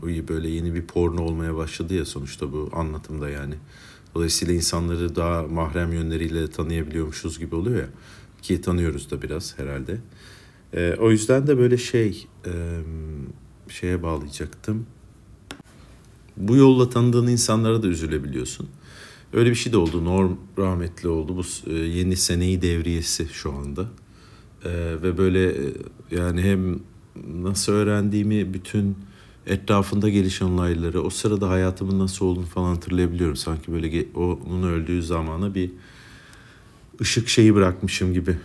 bu 0.02 0.28
böyle 0.28 0.48
yeni 0.48 0.74
bir 0.74 0.86
porno 0.86 1.22
olmaya 1.22 1.56
başladı 1.56 1.94
ya 1.94 2.04
sonuçta 2.04 2.52
bu 2.52 2.70
anlatımda 2.72 3.30
yani. 3.30 3.54
Dolayısıyla 4.14 4.54
insanları 4.54 5.16
daha 5.16 5.42
mahrem 5.42 5.92
yönleriyle 5.92 6.50
tanıyabiliyormuşuz 6.50 7.38
gibi 7.38 7.54
oluyor 7.54 7.76
ya. 7.76 7.88
Ki 8.42 8.60
tanıyoruz 8.60 9.10
da 9.10 9.22
biraz 9.22 9.58
herhalde. 9.58 9.98
E, 10.72 10.94
o 11.00 11.10
yüzden 11.10 11.46
de 11.46 11.58
böyle 11.58 11.76
şey 11.76 12.26
e, 12.46 12.52
şeye 13.68 14.02
bağlayacaktım. 14.02 14.86
Bu 16.36 16.56
yolla 16.56 16.90
tanıdığın 16.90 17.26
insanlara 17.26 17.82
da 17.82 17.86
üzülebiliyorsun. 17.86 18.68
Öyle 19.32 19.50
bir 19.50 19.54
şey 19.54 19.72
de 19.72 19.76
oldu. 19.76 20.04
Norm 20.04 20.32
rahmetli 20.58 21.08
oldu. 21.08 21.36
Bu 21.36 21.70
e, 21.70 21.74
yeni 21.74 22.16
seneyi 22.16 22.62
devriyesi 22.62 23.28
şu 23.32 23.52
anda. 23.52 23.86
E, 24.64 24.70
ve 25.02 25.18
böyle 25.18 25.50
e, 25.50 25.72
yani 26.10 26.42
hem 26.42 26.80
nasıl 27.42 27.72
öğrendiğimi 27.72 28.54
bütün 28.54 28.96
etrafında 29.46 30.08
gelişen 30.08 30.46
olayları, 30.46 31.02
o 31.02 31.10
sırada 31.10 31.48
hayatımın 31.48 31.98
nasıl 31.98 32.26
olduğunu 32.26 32.46
falan 32.46 32.74
hatırlayabiliyorum. 32.74 33.36
Sanki 33.36 33.72
böyle 33.72 34.06
onun 34.14 34.62
öldüğü 34.62 35.02
zamana 35.02 35.54
bir 35.54 35.70
ışık 37.00 37.28
şeyi 37.28 37.54
bırakmışım 37.54 38.12
gibi 38.12 38.36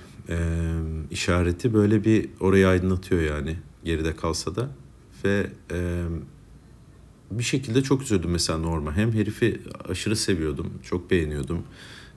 işareti 1.11 1.73
böyle 1.73 2.03
bir 2.03 2.29
orayı 2.39 2.67
aydınlatıyor 2.67 3.21
yani 3.21 3.55
geride 3.83 4.15
kalsa 4.15 4.55
da 4.55 4.69
ve 5.25 5.47
bir 7.31 7.43
şekilde 7.43 7.83
çok 7.83 8.01
üzüldüm 8.01 8.31
mesela 8.31 8.59
Norma. 8.59 8.95
Hem 8.95 9.13
herifi 9.13 9.61
aşırı 9.89 10.15
seviyordum, 10.15 10.73
çok 10.83 11.11
beğeniyordum. 11.11 11.63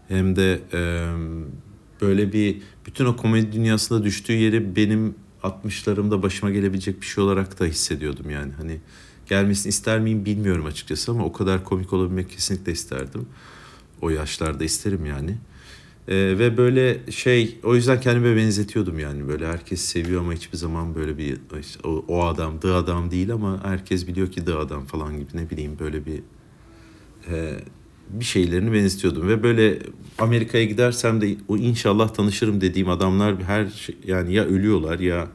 Hem 0.08 0.36
de 0.36 0.60
e, 0.72 0.80
böyle 2.00 2.32
bir 2.32 2.62
bütün 2.86 3.04
o 3.04 3.16
komedi 3.16 3.52
dünyasında 3.52 4.04
düştüğü 4.04 4.32
yeri 4.32 4.76
benim 4.76 5.14
60'larımda 5.42 6.22
başıma 6.22 6.50
gelebilecek 6.50 7.00
bir 7.00 7.06
şey 7.06 7.24
olarak 7.24 7.60
da 7.60 7.64
hissediyordum 7.64 8.30
yani. 8.30 8.52
Hani 8.52 8.80
gelmesini 9.26 9.70
ister 9.70 10.00
miyim 10.00 10.24
bilmiyorum 10.24 10.66
açıkçası 10.66 11.12
ama 11.12 11.24
o 11.24 11.32
kadar 11.32 11.64
komik 11.64 11.92
olabilmek 11.92 12.30
kesinlikle 12.30 12.72
isterdim. 12.72 13.26
O 14.00 14.10
yaşlarda 14.10 14.64
isterim 14.64 15.06
yani. 15.06 15.38
Ee, 16.08 16.14
ve 16.14 16.56
böyle 16.56 17.10
şey 17.10 17.58
o 17.62 17.74
yüzden 17.74 18.00
kendime 18.00 18.36
benzetiyordum 18.36 18.98
yani 18.98 19.28
böyle 19.28 19.46
herkes 19.46 19.80
seviyor 19.80 20.20
ama 20.20 20.32
hiçbir 20.32 20.56
zaman 20.56 20.94
böyle 20.94 21.18
bir 21.18 21.38
o, 21.84 22.04
o 22.08 22.24
adam 22.24 22.62
dı 22.62 22.74
adam 22.74 23.10
değil 23.10 23.32
ama 23.32 23.64
herkes 23.64 24.06
biliyor 24.06 24.32
ki 24.32 24.46
dı 24.46 24.58
adam 24.58 24.84
falan 24.84 25.18
gibi 25.18 25.28
ne 25.34 25.50
bileyim 25.50 25.76
böyle 25.78 26.06
bir 26.06 26.20
e, 27.30 27.60
bir 28.08 28.24
şeylerini 28.24 28.72
benzetiyordum 28.72 29.28
ve 29.28 29.42
böyle 29.42 29.78
Amerika'ya 30.18 30.64
gidersem 30.64 31.20
de 31.20 31.36
o 31.48 31.56
inşallah 31.56 32.08
tanışırım 32.08 32.60
dediğim 32.60 32.88
adamlar 32.88 33.42
her 33.42 33.66
şey, 33.68 33.96
yani 34.06 34.34
ya 34.34 34.44
ölüyorlar 34.44 34.98
ya 34.98 35.28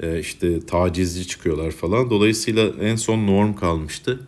e, 0.00 0.20
işte 0.20 0.60
tacizci 0.60 1.26
çıkıyorlar 1.28 1.70
falan. 1.70 2.10
Dolayısıyla 2.10 2.68
en 2.80 2.96
son 2.96 3.26
norm 3.26 3.54
kalmıştı. 3.54 4.20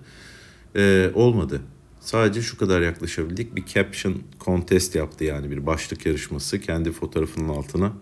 E, 0.77 1.11
olmadı. 1.15 1.61
Sadece 2.07 2.43
şu 2.43 2.59
kadar 2.59 2.81
yaklaşabildik. 2.81 3.57
Bir 3.57 3.67
caption 3.67 4.15
contest 4.41 4.95
yaptı 4.95 5.25
yani 5.25 5.51
bir 5.51 5.67
başlık 5.67 6.07
yarışması 6.07 6.61
kendi 6.61 6.93
fotoğrafının 6.93 7.49
altına. 7.49 7.93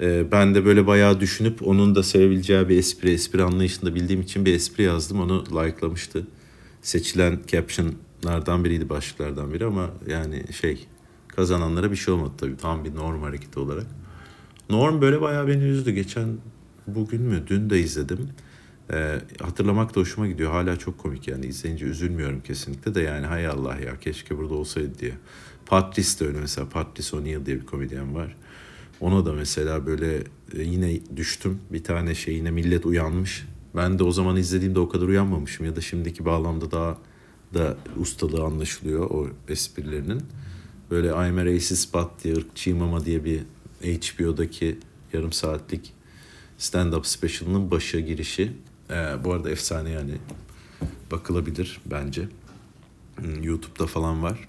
E, 0.00 0.32
ben 0.32 0.54
de 0.54 0.64
böyle 0.64 0.86
bayağı 0.86 1.20
düşünüp 1.20 1.66
onun 1.66 1.94
da 1.94 2.02
sevebileceği 2.02 2.68
bir 2.68 2.78
espri, 2.78 3.10
espri 3.10 3.42
anlayışında 3.42 3.94
bildiğim 3.94 4.20
için 4.20 4.44
bir 4.44 4.54
espri 4.54 4.82
yazdım. 4.82 5.20
Onu 5.20 5.44
like'lamıştı. 5.44 6.26
Seçilen 6.82 7.40
caption 7.46 7.94
lardan 8.26 8.64
biriydi 8.64 8.88
başlıklardan 8.88 9.54
biri 9.54 9.64
ama 9.64 9.90
yani 10.06 10.52
şey 10.52 10.86
kazananlara 11.28 11.90
bir 11.90 11.96
şey 11.96 12.14
olmadı 12.14 12.32
tabii 12.38 12.56
tam 12.56 12.84
bir 12.84 12.94
norm 12.94 13.22
hareketi 13.22 13.60
olarak. 13.60 13.86
Norm 14.70 15.00
böyle 15.00 15.20
bayağı 15.20 15.48
beni 15.48 15.62
üzdü. 15.62 15.90
Geçen 15.90 16.28
bugün 16.86 17.22
mü 17.22 17.42
dün 17.46 17.70
de 17.70 17.80
izledim. 17.80 18.28
Ee, 18.92 19.20
hatırlamak 19.40 19.96
da 19.96 20.00
hoşuma 20.00 20.26
gidiyor. 20.26 20.52
Hala 20.52 20.76
çok 20.76 20.98
komik 20.98 21.28
yani 21.28 21.46
izleyince 21.46 21.86
üzülmüyorum 21.86 22.40
kesinlikle 22.40 22.94
de 22.94 23.00
yani 23.00 23.26
hay 23.26 23.46
Allah 23.46 23.76
ya 23.76 24.00
keşke 24.00 24.38
burada 24.38 24.54
olsaydı 24.54 24.98
diye. 24.98 25.12
Patrice 25.66 26.20
de 26.20 26.26
öyle 26.26 26.40
mesela 26.40 26.68
Patrice 26.68 27.16
O'Neill 27.16 27.46
diye 27.46 27.60
bir 27.60 27.66
komedyen 27.66 28.14
var. 28.14 28.36
Ona 29.00 29.26
da 29.26 29.32
mesela 29.32 29.86
böyle 29.86 30.16
e, 30.56 30.62
yine 30.62 31.00
düştüm. 31.16 31.60
Bir 31.72 31.84
tane 31.84 32.14
şey 32.14 32.34
yine 32.34 32.50
millet 32.50 32.86
uyanmış. 32.86 33.46
Ben 33.76 33.98
de 33.98 34.02
o 34.04 34.12
zaman 34.12 34.36
izlediğimde 34.36 34.80
o 34.80 34.88
kadar 34.88 35.06
uyanmamışım 35.06 35.66
ya 35.66 35.76
da 35.76 35.80
şimdiki 35.80 36.24
bağlamda 36.24 36.70
daha 36.70 36.98
da 37.54 37.76
ustalığı 38.00 38.44
anlaşılıyor 38.44 39.10
o 39.10 39.28
esprilerinin. 39.48 40.22
Böyle 40.90 41.08
I'm 41.08 41.38
a 41.38 41.44
racist 41.44 41.94
but 41.94 42.24
diye 42.24 42.34
ırkçıyım 42.34 42.82
ama 42.82 43.04
diye 43.04 43.24
bir 43.24 43.40
HBO'daki 43.82 44.78
yarım 45.12 45.32
saatlik 45.32 45.92
stand-up 46.58 47.06
special'ının 47.06 47.70
başı 47.70 48.00
girişi. 48.00 48.52
Ee, 48.90 49.24
bu 49.24 49.32
arada 49.32 49.50
efsane 49.50 49.90
yani 49.90 50.14
bakılabilir 51.10 51.80
bence. 51.86 52.28
Hmm, 53.16 53.42
YouTube'da 53.42 53.86
falan 53.86 54.22
var. 54.22 54.48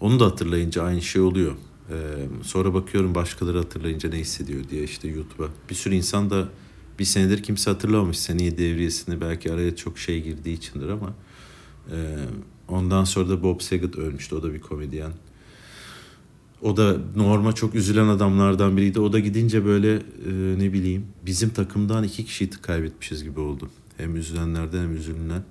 Onu 0.00 0.20
da 0.20 0.26
hatırlayınca 0.26 0.82
aynı 0.82 1.02
şey 1.02 1.22
oluyor. 1.22 1.52
Ee, 1.90 1.94
sonra 2.42 2.74
bakıyorum 2.74 3.14
başkaları 3.14 3.58
hatırlayınca 3.58 4.08
ne 4.08 4.16
hissediyor 4.16 4.68
diye 4.70 4.84
işte 4.84 5.08
YouTube'a. 5.08 5.48
Bir 5.70 5.74
sürü 5.74 5.94
insan 5.94 6.30
da 6.30 6.48
bir 6.98 7.04
senedir 7.04 7.42
kimse 7.42 7.70
hatırlamamış 7.70 8.18
seneyi 8.18 8.58
devriyesini 8.58 9.20
belki 9.20 9.52
araya 9.52 9.76
çok 9.76 9.98
şey 9.98 10.22
girdiği 10.22 10.56
içindir 10.56 10.88
ama 10.88 11.14
ee, 11.92 12.16
ondan 12.68 13.04
sonra 13.04 13.28
da 13.28 13.42
Bob 13.42 13.60
Saget 13.60 13.96
ölmüştü. 13.96 14.34
O 14.34 14.42
da 14.42 14.54
bir 14.54 14.60
komedyen. 14.60 15.12
O 16.62 16.76
da 16.76 16.96
norma 17.16 17.54
çok 17.54 17.74
üzülen 17.74 18.08
adamlardan 18.08 18.76
biriydi. 18.76 19.00
O 19.00 19.12
da 19.12 19.18
gidince 19.18 19.64
böyle 19.64 19.94
e, 19.94 20.02
ne 20.58 20.72
bileyim 20.72 21.06
bizim 21.26 21.50
takımdan 21.50 22.04
iki 22.04 22.24
kişiyi 22.24 22.50
kaybetmişiz 22.50 23.24
gibi 23.24 23.40
oldu. 23.40 23.70
Hem 23.96 24.16
üzülenlerden 24.16 24.82
hem 24.82 24.96
üzülünen. 24.96 25.42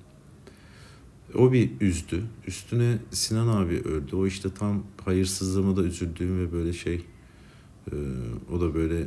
O 1.35 1.51
bir 1.51 1.71
üzdü. 1.81 2.23
Üstüne 2.47 2.97
Sinan 3.11 3.47
abi 3.47 3.73
öldü. 3.73 4.15
O 4.15 4.27
işte 4.27 4.49
tam 4.53 4.83
hayırsızlığıma 5.05 5.75
da 5.75 5.83
üzüldüğüm 5.83 6.39
ve 6.39 6.51
böyle 6.51 6.73
şey 6.73 7.05
e, 7.91 7.95
o 8.53 8.61
da 8.61 8.75
böyle 8.75 8.99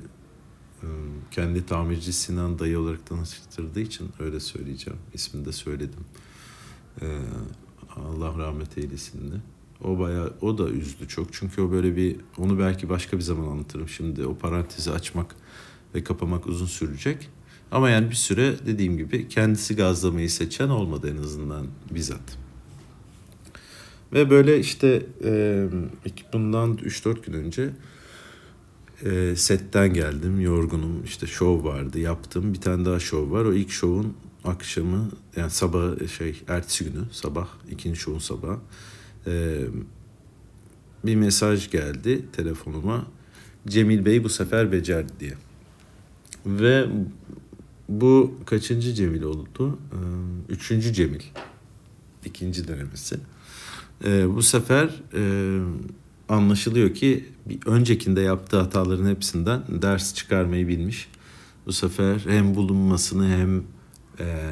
e, 0.83 0.89
kendi 1.31 1.67
tamirci 1.67 2.13
Sinan 2.13 2.59
dayı 2.59 2.79
olarak 2.79 3.07
tanıştırdığı 3.07 3.81
için 3.81 4.09
öyle 4.19 4.41
söyleyeceğim. 4.41 4.99
İsmini 5.15 5.45
de 5.45 5.53
söyledim. 5.53 6.01
Ee, 7.03 7.19
Allah 7.97 8.39
rahmet 8.39 8.79
eylesin 8.79 9.33
de. 9.33 9.35
O 9.85 9.99
baya 9.99 10.31
o 10.41 10.59
da 10.59 10.69
üzdü 10.69 11.09
çok. 11.09 11.33
Çünkü 11.33 11.63
o 11.63 11.73
böyle 11.73 11.97
bir 11.97 12.17
onu 12.39 12.59
belki 12.59 12.89
başka 12.89 13.17
bir 13.17 13.23
zaman 13.23 13.51
anlatırım. 13.51 13.89
Şimdi 13.89 14.27
o 14.27 14.39
parantezi 14.39 14.91
açmak 14.91 15.37
ve 15.95 16.05
kapamak 16.05 16.47
uzun 16.47 16.67
sürecek. 16.67 17.29
Ama 17.73 17.91
yani 17.91 18.11
bir 18.11 18.15
süre 18.15 18.55
dediğim 18.67 18.97
gibi 18.97 19.29
kendisi 19.29 19.77
gazlamayı 19.77 20.31
seçen 20.31 20.69
olmadı 20.69 21.15
en 21.17 21.23
azından 21.23 21.67
bizzat. 21.91 22.39
Ve 24.13 24.31
böyle 24.31 24.61
işte 24.61 25.07
e, 25.25 25.67
bundan 26.33 26.77
3-4 26.77 27.27
gün 27.27 27.33
önce 27.33 27.71
e, 29.05 29.37
setten 29.37 29.95
geldim 29.95 30.41
yorgunum 30.41 31.05
işte 31.05 31.27
şov 31.27 31.65
vardı 31.65 31.99
yaptım 31.99 32.55
bir 32.55 32.61
tane 32.61 32.85
daha 32.85 32.99
şov 32.99 33.31
var 33.31 33.45
o 33.45 33.55
ilk 33.55 33.71
şovun 33.71 34.15
akşamı 34.45 35.11
yani 35.37 35.51
sabah 35.51 36.09
şey 36.17 36.43
ertesi 36.49 36.85
günü 36.85 37.05
sabah 37.13 37.49
ikinci 37.71 38.01
şovun 38.01 38.19
sabah 38.19 38.57
e, 39.27 39.65
bir 41.05 41.17
mesaj 41.17 41.71
geldi 41.71 42.23
telefonuma. 42.33 43.07
Cemil 43.69 44.05
Bey 44.05 44.25
bu 44.25 44.29
sefer 44.29 44.73
becerdi 44.73 45.13
diye. 45.21 45.35
Ve 46.47 46.87
bu 47.89 48.35
kaçıncı 48.47 48.95
Cemil 48.95 49.23
oldu? 49.23 49.79
Ee, 49.93 49.97
üçüncü 50.53 50.93
Cemil. 50.93 51.23
İkinci 52.25 52.69
denemesi. 52.69 53.17
Ee, 54.05 54.35
bu 54.35 54.43
sefer 54.43 55.03
e, 55.15 55.23
anlaşılıyor 56.29 56.95
ki 56.95 57.29
bir 57.47 57.67
öncekinde 57.67 58.21
yaptığı 58.21 58.61
hataların 58.61 59.07
hepsinden 59.07 59.63
ders 59.69 60.15
çıkarmayı 60.15 60.69
bilmiş. 60.69 61.09
Bu 61.67 61.73
sefer 61.73 62.19
hem 62.29 62.55
bulunmasını 62.55 63.29
hem 63.29 63.59
e, 64.19 64.47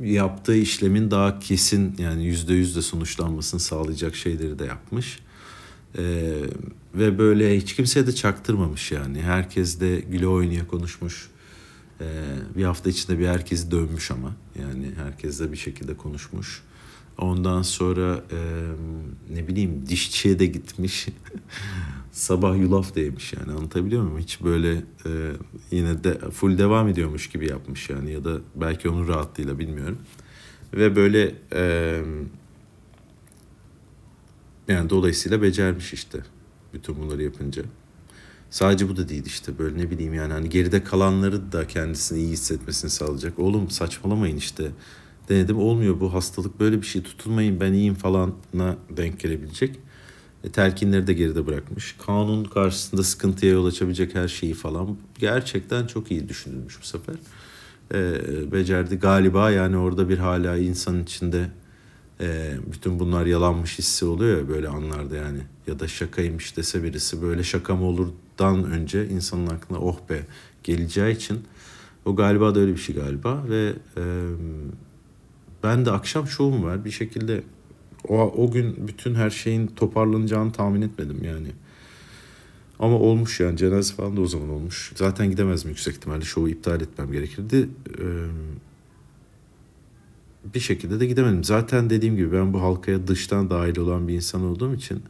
yaptığı 0.00 0.56
işlemin 0.56 1.10
daha 1.10 1.38
kesin 1.38 1.94
yani 1.98 2.26
yüzde 2.26 2.54
yüzde 2.54 2.82
sonuçlanmasını 2.82 3.60
sağlayacak 3.60 4.16
şeyleri 4.16 4.58
de 4.58 4.64
yapmış. 4.64 5.18
Ee, 5.98 6.42
ve 6.94 7.18
böyle 7.18 7.56
hiç 7.56 7.74
kimseye 7.76 8.06
de 8.06 8.14
çaktırmamış 8.14 8.92
yani. 8.92 9.22
Herkes 9.22 9.80
de 9.80 10.00
güle 10.00 10.26
oynaya 10.26 10.66
konuşmuş. 10.66 11.28
Ee, 12.00 12.04
bir 12.56 12.64
hafta 12.64 12.90
içinde 12.90 13.18
bir 13.18 13.26
herkesi 13.26 13.70
dönmüş 13.70 14.10
ama. 14.10 14.36
Yani 14.58 14.90
herkes 15.04 15.40
de 15.40 15.52
bir 15.52 15.56
şekilde 15.56 15.96
konuşmuş. 15.96 16.62
Ondan 17.18 17.62
sonra 17.62 18.24
e, 18.32 18.38
ne 19.34 19.48
bileyim 19.48 19.84
dişçiye 19.88 20.38
de 20.38 20.46
gitmiş. 20.46 21.06
Sabah 22.12 22.56
yulaf 22.58 22.94
değmiş 22.94 23.32
yani 23.32 23.52
anlatabiliyor 23.52 24.02
muyum? 24.02 24.18
Hiç 24.18 24.44
böyle 24.44 24.72
e, 25.06 25.32
yine 25.70 26.04
de 26.04 26.18
full 26.30 26.58
devam 26.58 26.88
ediyormuş 26.88 27.28
gibi 27.28 27.48
yapmış 27.48 27.90
yani 27.90 28.12
ya 28.12 28.24
da 28.24 28.38
belki 28.54 28.88
onun 28.88 29.08
rahatlığıyla 29.08 29.58
bilmiyorum. 29.58 29.98
Ve 30.74 30.96
böyle 30.96 31.34
e, 31.52 32.02
yani 34.68 34.90
dolayısıyla 34.90 35.42
becermiş 35.42 35.92
işte 35.92 36.18
bütün 36.74 36.96
bunları 36.96 37.22
yapınca. 37.22 37.62
Sadece 38.50 38.88
bu 38.88 38.96
da 38.96 39.08
değil 39.08 39.26
işte 39.26 39.58
böyle 39.58 39.78
ne 39.78 39.90
bileyim 39.90 40.14
yani 40.14 40.32
hani 40.32 40.48
geride 40.48 40.84
kalanları 40.84 41.52
da 41.52 41.66
kendisini 41.66 42.18
iyi 42.18 42.30
hissetmesini 42.30 42.90
sağlayacak. 42.90 43.38
Oğlum 43.38 43.70
saçmalamayın 43.70 44.36
işte 44.36 44.70
denedim 45.28 45.58
olmuyor 45.58 46.00
bu 46.00 46.14
hastalık 46.14 46.60
böyle 46.60 46.82
bir 46.82 46.86
şey 46.86 47.02
tutulmayın 47.02 47.60
ben 47.60 47.72
iyiyim 47.72 47.94
falana 47.94 48.76
denk 48.96 49.20
gelebilecek. 49.20 49.78
E, 50.44 50.50
telkinleri 50.50 51.06
de 51.06 51.12
geride 51.12 51.46
bırakmış. 51.46 51.96
Kanun 52.06 52.44
karşısında 52.44 53.02
sıkıntıya 53.02 53.52
yol 53.52 53.66
açabilecek 53.66 54.14
her 54.14 54.28
şeyi 54.28 54.54
falan 54.54 54.96
gerçekten 55.18 55.86
çok 55.86 56.10
iyi 56.10 56.28
düşünülmüş 56.28 56.80
bu 56.80 56.86
sefer. 56.86 57.14
E, 57.94 58.52
becerdi 58.52 58.96
galiba 58.96 59.50
yani 59.50 59.76
orada 59.76 60.08
bir 60.08 60.18
hala 60.18 60.56
insanın 60.56 61.02
içinde 61.02 61.50
e, 62.20 62.54
bütün 62.72 62.98
bunlar 62.98 63.26
yalanmış 63.26 63.78
hissi 63.78 64.04
oluyor 64.04 64.38
ya 64.38 64.48
böyle 64.48 64.68
anlarda 64.68 65.16
yani. 65.16 65.40
Ya 65.66 65.80
da 65.80 65.88
şakaymış 65.88 66.56
dese 66.56 66.82
birisi 66.82 67.22
böyle 67.22 67.42
şaka 67.42 67.76
mı 67.76 67.84
olurdan 67.84 68.64
önce 68.64 69.08
insanın 69.08 69.46
aklına 69.46 69.80
oh 69.80 69.96
be 70.10 70.26
geleceği 70.64 71.14
için 71.16 71.40
o 72.04 72.16
galiba 72.16 72.54
da 72.54 72.60
öyle 72.60 72.72
bir 72.72 72.80
şey 72.80 72.96
galiba 72.96 73.44
ve 73.48 73.72
e, 73.96 74.02
ben 75.62 75.86
de 75.86 75.90
akşam 75.90 76.26
şovum 76.26 76.64
var 76.64 76.84
bir 76.84 76.90
şekilde 76.90 77.42
o, 78.08 78.20
o 78.20 78.50
gün 78.50 78.88
bütün 78.88 79.14
her 79.14 79.30
şeyin 79.30 79.66
toparlanacağını 79.66 80.52
tahmin 80.52 80.82
etmedim 80.82 81.24
yani. 81.24 81.48
Ama 82.78 82.98
olmuş 82.98 83.40
yani 83.40 83.56
cenaze 83.56 83.94
falan 83.94 84.16
da 84.16 84.20
o 84.20 84.26
zaman 84.26 84.48
olmuş. 84.48 84.92
Zaten 84.94 85.30
gidemezdim 85.30 85.70
yüksek 85.70 85.94
ihtimalle 85.94 86.24
şovu 86.24 86.48
iptal 86.48 86.80
etmem 86.80 87.12
gerekirdi. 87.12 87.68
Ee, 87.98 88.04
bir 90.54 90.60
şekilde 90.60 91.00
de 91.00 91.06
gidemedim. 91.06 91.44
Zaten 91.44 91.90
dediğim 91.90 92.16
gibi 92.16 92.32
ben 92.32 92.52
bu 92.52 92.62
halkaya 92.62 93.06
dıştan 93.06 93.50
dahil 93.50 93.78
olan 93.78 94.08
bir 94.08 94.14
insan 94.14 94.42
olduğum 94.42 94.74
için 94.74 95.02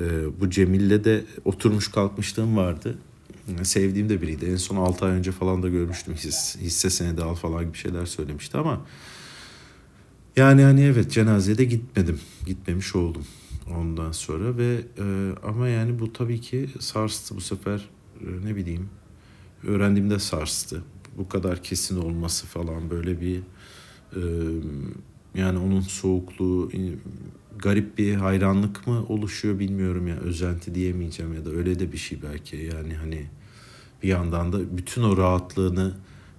e, 0.00 0.04
bu 0.40 0.50
Cemil'le 0.50 1.04
de 1.04 1.24
oturmuş 1.44 1.88
kalkmışlığım 1.88 2.56
vardı. 2.56 2.98
Sevdiğim 3.62 4.08
de 4.08 4.22
biriydi. 4.22 4.46
En 4.46 4.56
son 4.56 4.76
6 4.76 5.04
ay 5.04 5.12
önce 5.12 5.32
falan 5.32 5.62
da 5.62 5.68
görmüştüm. 5.68 6.14
Hisse, 6.14 6.60
hisse 6.60 6.90
senedi 6.90 7.22
al 7.22 7.34
falan 7.34 7.64
gibi 7.64 7.76
şeyler 7.76 8.06
söylemişti 8.06 8.58
ama 8.58 8.80
yani 10.36 10.62
hani 10.62 10.80
evet 10.80 11.10
cenazeye 11.10 11.58
de 11.58 11.64
gitmedim. 11.64 12.20
Gitmemiş 12.46 12.96
oldum 12.96 13.24
ondan 13.70 14.12
sonra 14.12 14.56
ve 14.56 14.80
e, 14.98 15.32
ama 15.42 15.68
yani 15.68 15.98
bu 15.98 16.12
tabii 16.12 16.40
ki 16.40 16.68
sarstı 16.80 17.36
bu 17.36 17.40
sefer 17.40 17.88
e, 18.20 18.46
ne 18.46 18.56
bileyim 18.56 18.88
öğrendiğimde 19.66 20.18
sarstı. 20.18 20.82
Bu 21.16 21.28
kadar 21.28 21.62
kesin 21.62 21.96
olması 21.96 22.46
falan 22.46 22.90
böyle 22.90 23.20
bir 23.20 23.38
e, 24.16 24.22
yani 25.34 25.58
onun 25.58 25.80
soğukluğu 25.80 26.70
garip 27.58 27.98
bir 27.98 28.14
hayranlık 28.14 28.86
mı 28.86 29.06
oluşuyor 29.08 29.58
bilmiyorum 29.58 30.08
ya 30.08 30.16
özenti 30.16 30.74
diyemeyeceğim 30.74 31.34
ya 31.34 31.44
da 31.44 31.50
öyle 31.50 31.78
de 31.78 31.92
bir 31.92 31.98
şey 31.98 32.18
belki 32.22 32.56
yani 32.56 32.94
hani 32.94 33.26
bir 34.02 34.08
yandan 34.08 34.52
da 34.52 34.76
bütün 34.76 35.02
o 35.02 35.16
rahatlığını 35.16 35.94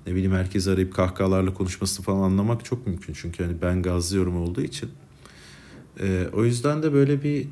ne 0.08 0.14
bileyim 0.14 0.32
herkes 0.32 0.68
arayıp 0.68 0.94
kahkahalarla 0.94 1.54
konuşmasını 1.54 2.06
falan 2.06 2.22
anlamak 2.22 2.66
çok 2.66 2.88
mümkün. 2.88 3.14
Çünkü 3.14 3.44
hani 3.44 3.62
ben 3.62 3.82
gazlıyorum 3.82 4.38
olduğu 4.38 4.62
için. 4.62 4.90
Ee, 6.00 6.28
o 6.34 6.46
yüzden 6.46 6.84
de 6.84 6.94
böyle 6.94 7.24
bir 7.24 7.48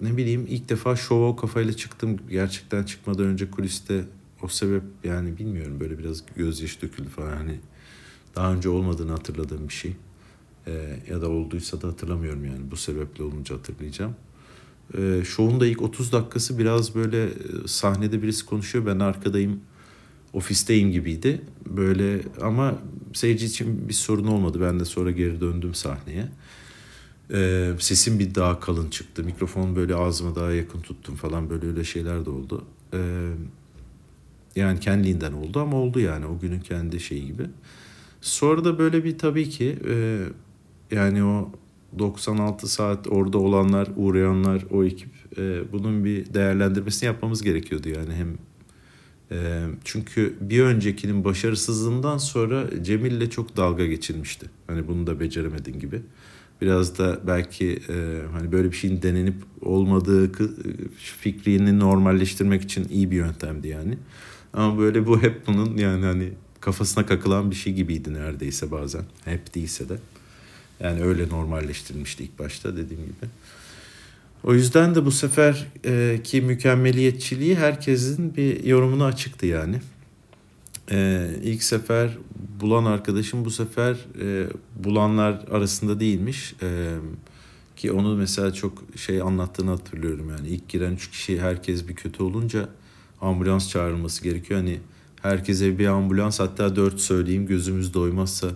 ne 0.00 0.16
bileyim 0.16 0.46
ilk 0.48 0.68
defa 0.68 0.96
şova 0.96 1.28
o 1.28 1.36
kafayla 1.36 1.72
çıktım. 1.72 2.16
Gerçekten 2.30 2.84
çıkmadan 2.84 3.24
önce 3.26 3.50
kuliste 3.50 4.04
o 4.42 4.48
sebep 4.48 4.82
yani 5.04 5.38
bilmiyorum 5.38 5.80
böyle 5.80 5.98
biraz 5.98 6.22
gözyaşı 6.36 6.82
döküldü 6.82 7.08
falan. 7.08 7.36
Hani 7.36 7.60
daha 8.36 8.52
önce 8.52 8.68
olmadığını 8.68 9.10
hatırladığım 9.10 9.68
bir 9.68 9.74
şey. 9.74 9.96
Ee, 10.66 11.00
ya 11.10 11.20
da 11.20 11.28
olduysa 11.28 11.82
da 11.82 11.88
hatırlamıyorum 11.88 12.44
yani 12.44 12.70
bu 12.70 12.76
sebeple 12.76 13.24
olunca 13.24 13.56
hatırlayacağım. 13.56 14.14
Ee, 14.98 15.22
şovun 15.24 15.60
da 15.60 15.66
ilk 15.66 15.82
30 15.82 16.12
dakikası 16.12 16.58
biraz 16.58 16.94
böyle 16.94 17.24
e, 17.24 17.30
sahnede 17.66 18.22
birisi 18.22 18.46
konuşuyor 18.46 18.86
ben 18.86 18.98
arkadayım 18.98 19.60
ofisteyim 20.32 20.92
gibiydi. 20.92 21.40
Böyle 21.66 22.20
ama 22.42 22.78
seyirci 23.12 23.46
için 23.46 23.88
bir 23.88 23.94
sorun 23.94 24.26
olmadı. 24.26 24.58
Ben 24.60 24.80
de 24.80 24.84
sonra 24.84 25.10
geri 25.10 25.40
döndüm 25.40 25.74
sahneye. 25.74 26.28
Ee, 27.32 27.72
sesim 27.78 28.18
bir 28.18 28.34
daha 28.34 28.60
kalın 28.60 28.90
çıktı. 28.90 29.24
Mikrofonu 29.24 29.76
böyle 29.76 29.94
ağzıma 29.94 30.34
daha 30.34 30.52
yakın 30.52 30.80
tuttum 30.80 31.14
falan 31.14 31.50
böyle 31.50 31.66
öyle 31.66 31.84
şeyler 31.84 32.24
de 32.24 32.30
oldu. 32.30 32.64
Ee, 32.94 32.98
yani 34.56 34.80
kendiliğinden 34.80 35.32
oldu 35.32 35.60
ama 35.60 35.76
oldu 35.76 36.00
yani 36.00 36.26
o 36.26 36.38
günün 36.38 36.60
kendi 36.60 37.00
şeyi 37.00 37.26
gibi. 37.26 37.46
Sonra 38.20 38.64
da 38.64 38.78
böyle 38.78 39.04
bir 39.04 39.18
tabii 39.18 39.48
ki 39.48 39.78
e, 39.88 40.24
yani 40.90 41.24
o 41.24 41.50
96 41.98 42.68
saat 42.68 43.06
orada 43.06 43.38
olanlar, 43.38 43.88
uğrayanlar, 43.96 44.64
o 44.70 44.84
ekip 44.84 45.10
e, 45.38 45.72
bunun 45.72 46.04
bir 46.04 46.34
değerlendirmesini 46.34 47.06
yapmamız 47.06 47.42
gerekiyordu 47.42 47.88
yani 47.88 48.14
hem 48.14 48.38
çünkü 49.84 50.34
bir 50.40 50.60
öncekinin 50.60 51.24
başarısızlığından 51.24 52.18
sonra 52.18 52.84
Cemil'le 52.84 53.30
çok 53.30 53.56
dalga 53.56 53.86
geçilmişti. 53.86 54.46
Hani 54.66 54.88
bunu 54.88 55.06
da 55.06 55.20
beceremedin 55.20 55.80
gibi. 55.80 56.02
Biraz 56.60 56.98
da 56.98 57.20
belki 57.26 57.82
e, 57.88 58.22
hani 58.32 58.52
böyle 58.52 58.70
bir 58.70 58.76
şeyin 58.76 59.02
denenip 59.02 59.34
olmadığı 59.60 60.32
fikrini 60.96 61.78
normalleştirmek 61.78 62.62
için 62.62 62.88
iyi 62.88 63.10
bir 63.10 63.16
yöntemdi 63.16 63.68
yani. 63.68 63.98
Ama 64.52 64.78
böyle 64.78 65.06
bu 65.06 65.22
hep 65.22 65.46
bunun 65.46 65.76
yani 65.76 66.04
hani 66.04 66.32
kafasına 66.60 67.06
kakılan 67.06 67.50
bir 67.50 67.56
şey 67.56 67.72
gibiydi 67.72 68.14
neredeyse 68.14 68.70
bazen. 68.70 69.04
Hep 69.24 69.54
değilse 69.54 69.88
de. 69.88 69.98
Yani 70.80 71.02
öyle 71.02 71.28
normalleştirilmişti 71.28 72.24
ilk 72.24 72.38
başta 72.38 72.76
dediğim 72.76 73.02
gibi. 73.02 73.14
O 74.44 74.54
yüzden 74.54 74.94
de 74.94 75.04
bu 75.04 75.10
sefer 75.10 75.66
e, 75.84 76.20
ki 76.24 76.40
mükemmeliyetçiliği 76.40 77.56
herkesin 77.56 78.36
bir 78.36 78.64
yorumuna 78.64 79.06
açıktı 79.06 79.46
yani. 79.46 79.80
E, 80.90 81.30
ilk 81.42 81.62
sefer 81.62 82.18
bulan 82.60 82.84
arkadaşım 82.84 83.44
bu 83.44 83.50
sefer 83.50 83.96
e, 84.22 84.46
bulanlar 84.84 85.44
arasında 85.50 86.00
değilmiş. 86.00 86.54
E, 86.62 86.96
ki 87.76 87.92
onu 87.92 88.16
mesela 88.16 88.52
çok 88.52 88.84
şey 88.96 89.22
anlattığını 89.22 89.70
hatırlıyorum 89.70 90.30
yani. 90.30 90.48
ilk 90.48 90.68
giren 90.68 90.92
üç 90.92 91.10
kişi 91.10 91.40
herkes 91.40 91.88
bir 91.88 91.94
kötü 91.94 92.22
olunca 92.22 92.68
ambulans 93.20 93.68
çağrılması 93.68 94.24
gerekiyor. 94.24 94.60
Hani 94.60 94.80
herkese 95.22 95.78
bir 95.78 95.86
ambulans 95.86 96.40
hatta 96.40 96.76
dört 96.76 97.00
söyleyeyim 97.00 97.46
gözümüz 97.46 97.94
doymazsa 97.94 98.48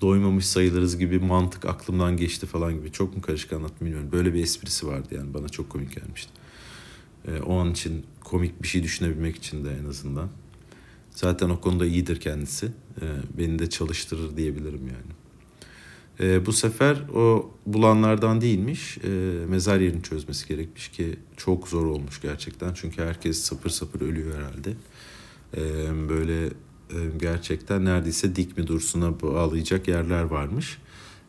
doymamış 0.00 0.46
sayılırız 0.46 0.98
gibi 0.98 1.18
mantık 1.18 1.64
aklımdan 1.64 2.16
geçti 2.16 2.46
falan 2.46 2.74
gibi. 2.74 2.92
Çok 2.92 3.16
mu 3.16 3.22
karışık 3.22 3.52
anlattım 3.52 3.86
bilmiyorum. 3.86 4.08
Böyle 4.12 4.34
bir 4.34 4.42
esprisi 4.42 4.86
vardı 4.86 5.08
yani 5.10 5.34
bana 5.34 5.48
çok 5.48 5.70
komik 5.70 5.94
gelmişti. 5.94 6.32
Ee, 7.28 7.40
o 7.40 7.58
an 7.58 7.70
için 7.70 8.04
komik 8.24 8.62
bir 8.62 8.68
şey 8.68 8.82
düşünebilmek 8.82 9.36
için 9.36 9.64
de 9.64 9.76
en 9.84 9.88
azından. 9.88 10.28
Zaten 11.10 11.50
o 11.50 11.60
konuda 11.60 11.86
iyidir 11.86 12.20
kendisi. 12.20 12.66
Ee, 12.66 13.04
beni 13.38 13.58
de 13.58 13.70
çalıştırır 13.70 14.36
diyebilirim 14.36 14.86
yani. 14.86 15.12
Ee, 16.20 16.46
bu 16.46 16.52
sefer 16.52 16.96
o 17.14 17.50
bulanlardan 17.66 18.40
değilmiş. 18.40 18.98
Ee, 18.98 19.08
mezar 19.48 19.80
yerini 19.80 20.02
çözmesi 20.02 20.48
gerekmiş 20.48 20.88
ki 20.88 21.16
çok 21.36 21.68
zor 21.68 21.86
olmuş 21.86 22.20
gerçekten. 22.20 22.74
Çünkü 22.74 23.02
herkes 23.02 23.38
sapır 23.38 23.70
sapır 23.70 24.00
ölüyor 24.00 24.34
herhalde. 24.36 24.72
Ee, 25.56 26.08
böyle 26.08 26.46
e, 26.46 26.50
gerçekten 27.20 27.84
neredeyse 27.84 28.36
dik 28.36 28.58
mi 28.58 28.66
dursuna 28.66 29.20
bağlayacak 29.20 29.88
yerler 29.88 30.22
varmış. 30.22 30.78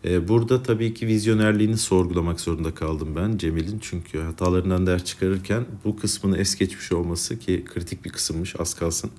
E, 0.05 0.27
burada 0.27 0.63
tabii 0.63 0.93
ki 0.93 1.07
vizyonerliğini 1.07 1.77
sorgulamak 1.77 2.39
zorunda 2.39 2.75
kaldım 2.75 3.15
ben 3.15 3.37
Cemil'in. 3.37 3.79
Çünkü 3.81 4.19
hatalarından 4.19 4.87
ders 4.87 5.03
çıkarırken 5.03 5.65
bu 5.85 5.97
kısmını 5.97 6.37
es 6.37 6.55
geçmiş 6.55 6.91
olması 6.91 7.39
ki 7.39 7.65
kritik 7.73 8.05
bir 8.05 8.09
kısımmış 8.09 8.55
az 8.59 8.73
kalsın. 8.73 9.11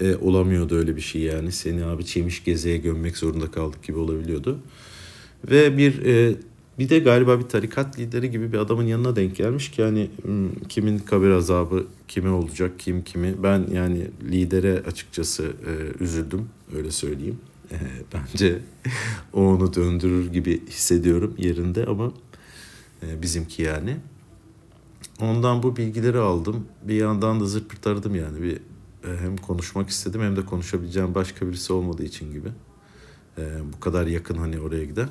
E, 0.00 0.16
olamıyordu 0.16 0.76
öyle 0.76 0.96
bir 0.96 1.00
şey 1.00 1.22
yani. 1.22 1.52
Seni 1.52 1.84
abi 1.84 2.04
çemiş 2.04 2.44
gezeye 2.44 2.76
gömmek 2.76 3.16
zorunda 3.16 3.50
kaldık 3.50 3.82
gibi 3.82 3.98
olabiliyordu. 3.98 4.58
Ve 5.50 5.78
bir 5.78 6.06
e, 6.06 6.36
bir 6.78 6.88
de 6.88 6.98
galiba 6.98 7.38
bir 7.38 7.44
tarikat 7.44 7.98
lideri 7.98 8.30
gibi 8.30 8.52
bir 8.52 8.58
adamın 8.58 8.84
yanına 8.84 9.16
denk 9.16 9.36
gelmiş 9.36 9.70
ki 9.70 9.80
yani 9.80 10.10
kimin 10.68 10.98
kabir 10.98 11.30
azabı 11.30 11.86
kime 12.08 12.30
olacak 12.30 12.72
kim 12.78 13.04
kimi. 13.04 13.42
Ben 13.42 13.66
yani 13.72 14.10
lidere 14.22 14.82
açıkçası 14.86 15.42
e, 15.44 16.02
üzüldüm 16.04 16.48
öyle 16.76 16.90
söyleyeyim. 16.90 17.38
E, 17.70 17.76
bence 18.14 18.58
o 19.32 19.40
onu 19.40 19.74
döndürür 19.74 20.32
gibi 20.32 20.66
hissediyorum 20.66 21.34
yerinde 21.38 21.86
ama 21.86 22.12
e, 23.02 23.22
bizimki 23.22 23.62
yani. 23.62 23.96
Ondan 25.20 25.62
bu 25.62 25.76
bilgileri 25.76 26.18
aldım. 26.18 26.66
Bir 26.82 26.94
yandan 26.94 27.40
da 27.40 27.44
zırt 27.44 27.86
aradım 27.86 28.14
yani. 28.14 28.42
Bir 28.42 28.56
e, 28.56 29.16
hem 29.20 29.36
konuşmak 29.36 29.88
istedim 29.88 30.22
hem 30.22 30.36
de 30.36 30.44
konuşabileceğim 30.44 31.14
başka 31.14 31.48
birisi 31.48 31.72
olmadığı 31.72 32.04
için 32.04 32.32
gibi. 32.32 32.48
E, 33.38 33.42
bu 33.72 33.80
kadar 33.80 34.06
yakın 34.06 34.38
hani 34.38 34.60
oraya 34.60 34.84
giden. 34.84 35.08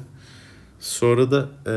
Sonra 0.85 1.31
da 1.31 1.49
e, 1.67 1.73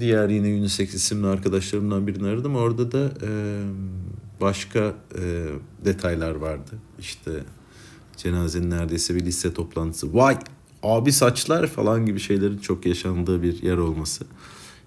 diğer 0.00 0.28
yine 0.28 0.60
unisex 0.60 0.94
isimli 0.94 1.26
arkadaşlarımdan 1.26 2.06
birini 2.06 2.28
aradım. 2.28 2.56
Orada 2.56 2.92
da 2.92 3.12
e, 3.22 3.30
başka 4.40 4.94
e, 5.18 5.46
detaylar 5.84 6.34
vardı. 6.34 6.70
İşte 7.00 7.30
cenazenin 8.16 8.70
neredeyse 8.70 9.14
bir 9.14 9.24
liste 9.26 9.54
toplantısı. 9.54 10.14
Vay 10.14 10.38
abi 10.82 11.12
saçlar 11.12 11.66
falan 11.66 12.06
gibi 12.06 12.20
şeylerin 12.20 12.58
çok 12.58 12.86
yaşandığı 12.86 13.42
bir 13.42 13.62
yer 13.62 13.76
olması. 13.76 14.24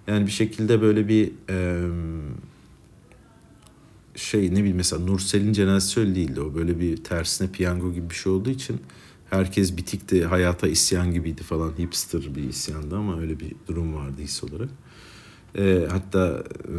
Yani 0.06 0.26
bir 0.26 0.32
şekilde 0.32 0.82
böyle 0.82 1.08
bir 1.08 1.32
e, 1.50 1.86
şey 4.14 4.54
ne 4.54 4.58
bileyim 4.58 4.76
mesela 4.76 5.04
Nursel'in 5.04 5.52
cenazesi 5.52 6.00
öyle 6.00 6.14
değildi. 6.14 6.40
O 6.40 6.54
böyle 6.54 6.80
bir 6.80 7.04
tersine 7.04 7.48
piyango 7.48 7.92
gibi 7.92 8.10
bir 8.10 8.14
şey 8.14 8.32
olduğu 8.32 8.50
için 8.50 8.80
herkes 9.32 9.76
bitikti, 9.76 10.24
hayata 10.24 10.68
isyan 10.68 11.12
gibiydi 11.12 11.42
falan. 11.42 11.72
Hipster 11.78 12.34
bir 12.34 12.48
isyandı 12.48 12.96
ama 12.96 13.20
öyle 13.20 13.40
bir 13.40 13.52
durum 13.68 13.94
vardı 13.94 14.22
his 14.22 14.44
olarak. 14.44 14.68
E, 15.58 15.86
hatta 15.90 16.44
e, 16.68 16.74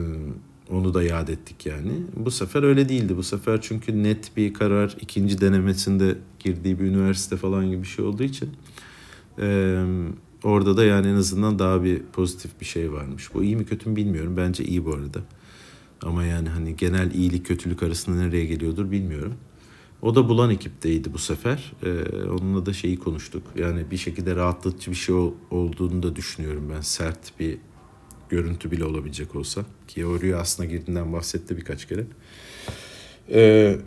onu 0.70 0.94
da 0.94 1.04
yad 1.04 1.28
ettik 1.28 1.66
yani. 1.66 1.92
Bu 2.16 2.32
sefer 2.32 2.64
öyle 2.64 2.90
değildi. 2.90 3.18
Bu 3.18 3.24
sefer 3.24 3.62
çünkü 3.62 4.04
net 4.04 4.38
bir 4.38 4.54
karar 4.54 4.98
ikinci 5.02 5.42
denemesinde 5.42 6.18
girdiği 6.40 6.80
bir 6.80 6.86
üniversite 6.86 7.38
falan 7.38 7.70
gibi 7.70 7.82
bir 7.82 7.88
şey 7.88 8.06
olduğu 8.06 8.24
için 8.24 8.50
e, 9.40 9.78
orada 10.44 10.78
da 10.78 10.86
yani 10.86 11.08
en 11.08 11.16
azından 11.16 11.60
daha 11.60 11.84
bir 11.84 12.02
pozitif 12.04 12.52
bir 12.62 12.66
şey 12.66 12.92
varmış. 12.92 13.34
Bu 13.34 13.44
iyi 13.44 13.56
mi 13.56 13.66
kötü 13.66 13.90
mü 13.90 13.96
bilmiyorum. 13.96 14.38
Bence 14.38 14.64
iyi 14.64 14.86
bu 14.86 14.94
arada. 14.94 15.20
Ama 16.02 16.24
yani 16.24 16.50
hani 16.50 16.76
genel 16.76 17.14
iyilik 17.14 17.46
kötülük 17.46 17.84
arasında 17.84 18.18
nereye 18.18 18.46
geliyordur 18.46 18.92
bilmiyorum. 18.92 19.34
O 20.04 20.16
da 20.16 20.30
bulan 20.30 20.50
ekipteydi 20.50 21.14
bu 21.14 21.18
sefer. 21.18 21.72
Ee, 21.84 21.90
onunla 22.30 22.66
da 22.66 22.74
şeyi 22.74 23.00
konuştuk. 23.00 23.44
Yani 23.56 23.92
bir 23.92 23.98
şekilde 23.98 24.36
rahatlatıcı 24.36 24.92
bir 24.92 24.96
şey 24.96 25.16
olduğunu 25.52 26.04
da 26.04 26.16
düşünüyorum 26.16 26.72
ben. 26.76 26.82
Sert 26.82 27.40
bir 27.40 27.58
görüntü 28.30 28.72
bile 28.72 28.86
olabilecek 28.86 29.36
olsa. 29.36 29.66
Ki 29.88 30.06
o 30.06 30.20
rüyasına 30.22 30.66
girdiğinden 30.66 31.14
bahsetti 31.14 31.58
birkaç 31.58 31.88
kere. 31.88 32.04
Ee, 33.32 33.78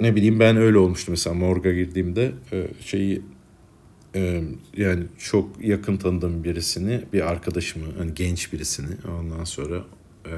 ne 0.00 0.16
bileyim 0.16 0.40
ben 0.40 0.56
öyle 0.56 0.78
olmuştu 0.78 1.10
mesela 1.10 1.34
morga 1.34 1.72
girdiğimde 1.72 2.32
e, 2.52 2.68
şeyi 2.80 3.22
e, 4.14 4.44
yani 4.76 5.04
çok 5.18 5.64
yakın 5.64 5.96
tanıdığım 5.96 6.44
birisini 6.44 7.04
bir 7.12 7.30
arkadaşımı 7.30 7.86
hani 7.98 8.14
genç 8.14 8.52
birisini 8.52 8.96
ondan 9.20 9.44
sonra 9.44 9.84
e, 10.26 10.34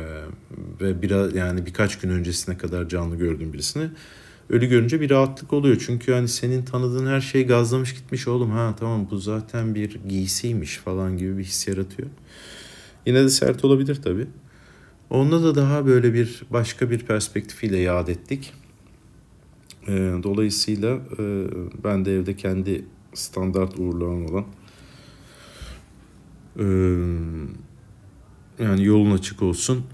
ve 0.81 1.03
biraz 1.03 1.35
yani 1.35 1.67
birkaç 1.67 1.99
gün 1.99 2.11
öncesine 2.11 2.59
kadar 2.59 2.89
canlı 2.89 3.17
gördüğüm 3.17 3.53
birisini 3.53 3.89
ölü 4.51 4.67
görünce 4.67 5.01
bir 5.01 5.11
rahatlık 5.11 5.53
oluyor. 5.53 5.83
Çünkü 5.87 6.13
hani 6.13 6.29
senin 6.29 6.65
tanıdığın 6.65 7.07
her 7.07 7.21
şey 7.21 7.47
gazlamış 7.47 7.95
gitmiş 7.95 8.29
oğlum 8.29 8.51
ha 8.51 8.75
tamam 8.81 9.09
bu 9.11 9.19
zaten 9.19 9.75
bir 9.75 10.01
giysiymiş 10.09 10.77
falan 10.77 11.19
gibi 11.19 11.39
bir 11.39 11.45
his 11.45 11.69
yaratıyor. 11.69 12.09
Yine 13.07 13.25
de 13.25 13.29
sert 13.29 13.65
olabilir 13.65 14.03
tabii. 14.03 14.27
Onda 15.11 15.43
da 15.43 15.55
daha 15.55 15.87
böyle 15.87 16.15
bir 16.15 16.43
başka 16.51 16.91
bir 16.91 16.99
perspektifiyle 16.99 17.79
yad 17.79 18.09
ettik. 18.09 18.53
E, 19.89 19.93
dolayısıyla 20.23 20.99
e, 21.19 21.47
ben 21.85 22.05
de 22.05 22.17
evde 22.17 22.37
kendi 22.37 22.85
standart 23.15 23.79
uğurlamam 23.79 24.27
olan 24.27 24.45
e, 26.59 26.67
yani 28.65 28.85
yolun 28.85 29.11
açık 29.11 29.43
olsun. 29.43 29.85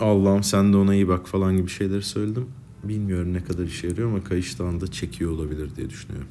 Allah'ım 0.00 0.42
sen 0.42 0.72
de 0.72 0.76
ona 0.76 0.94
iyi 0.94 1.08
bak 1.08 1.28
falan 1.28 1.56
gibi 1.56 1.68
şeyleri 1.68 2.02
söyledim. 2.02 2.46
Bilmiyorum 2.88 3.32
ne 3.32 3.44
kadar 3.44 3.64
işe 3.64 3.86
yarıyor 3.86 4.08
ama 4.08 4.24
kayış 4.24 4.54
da 4.80 4.86
çekiyor 4.86 5.30
olabilir 5.30 5.76
diye 5.76 5.90
düşünüyorum. 5.90 6.28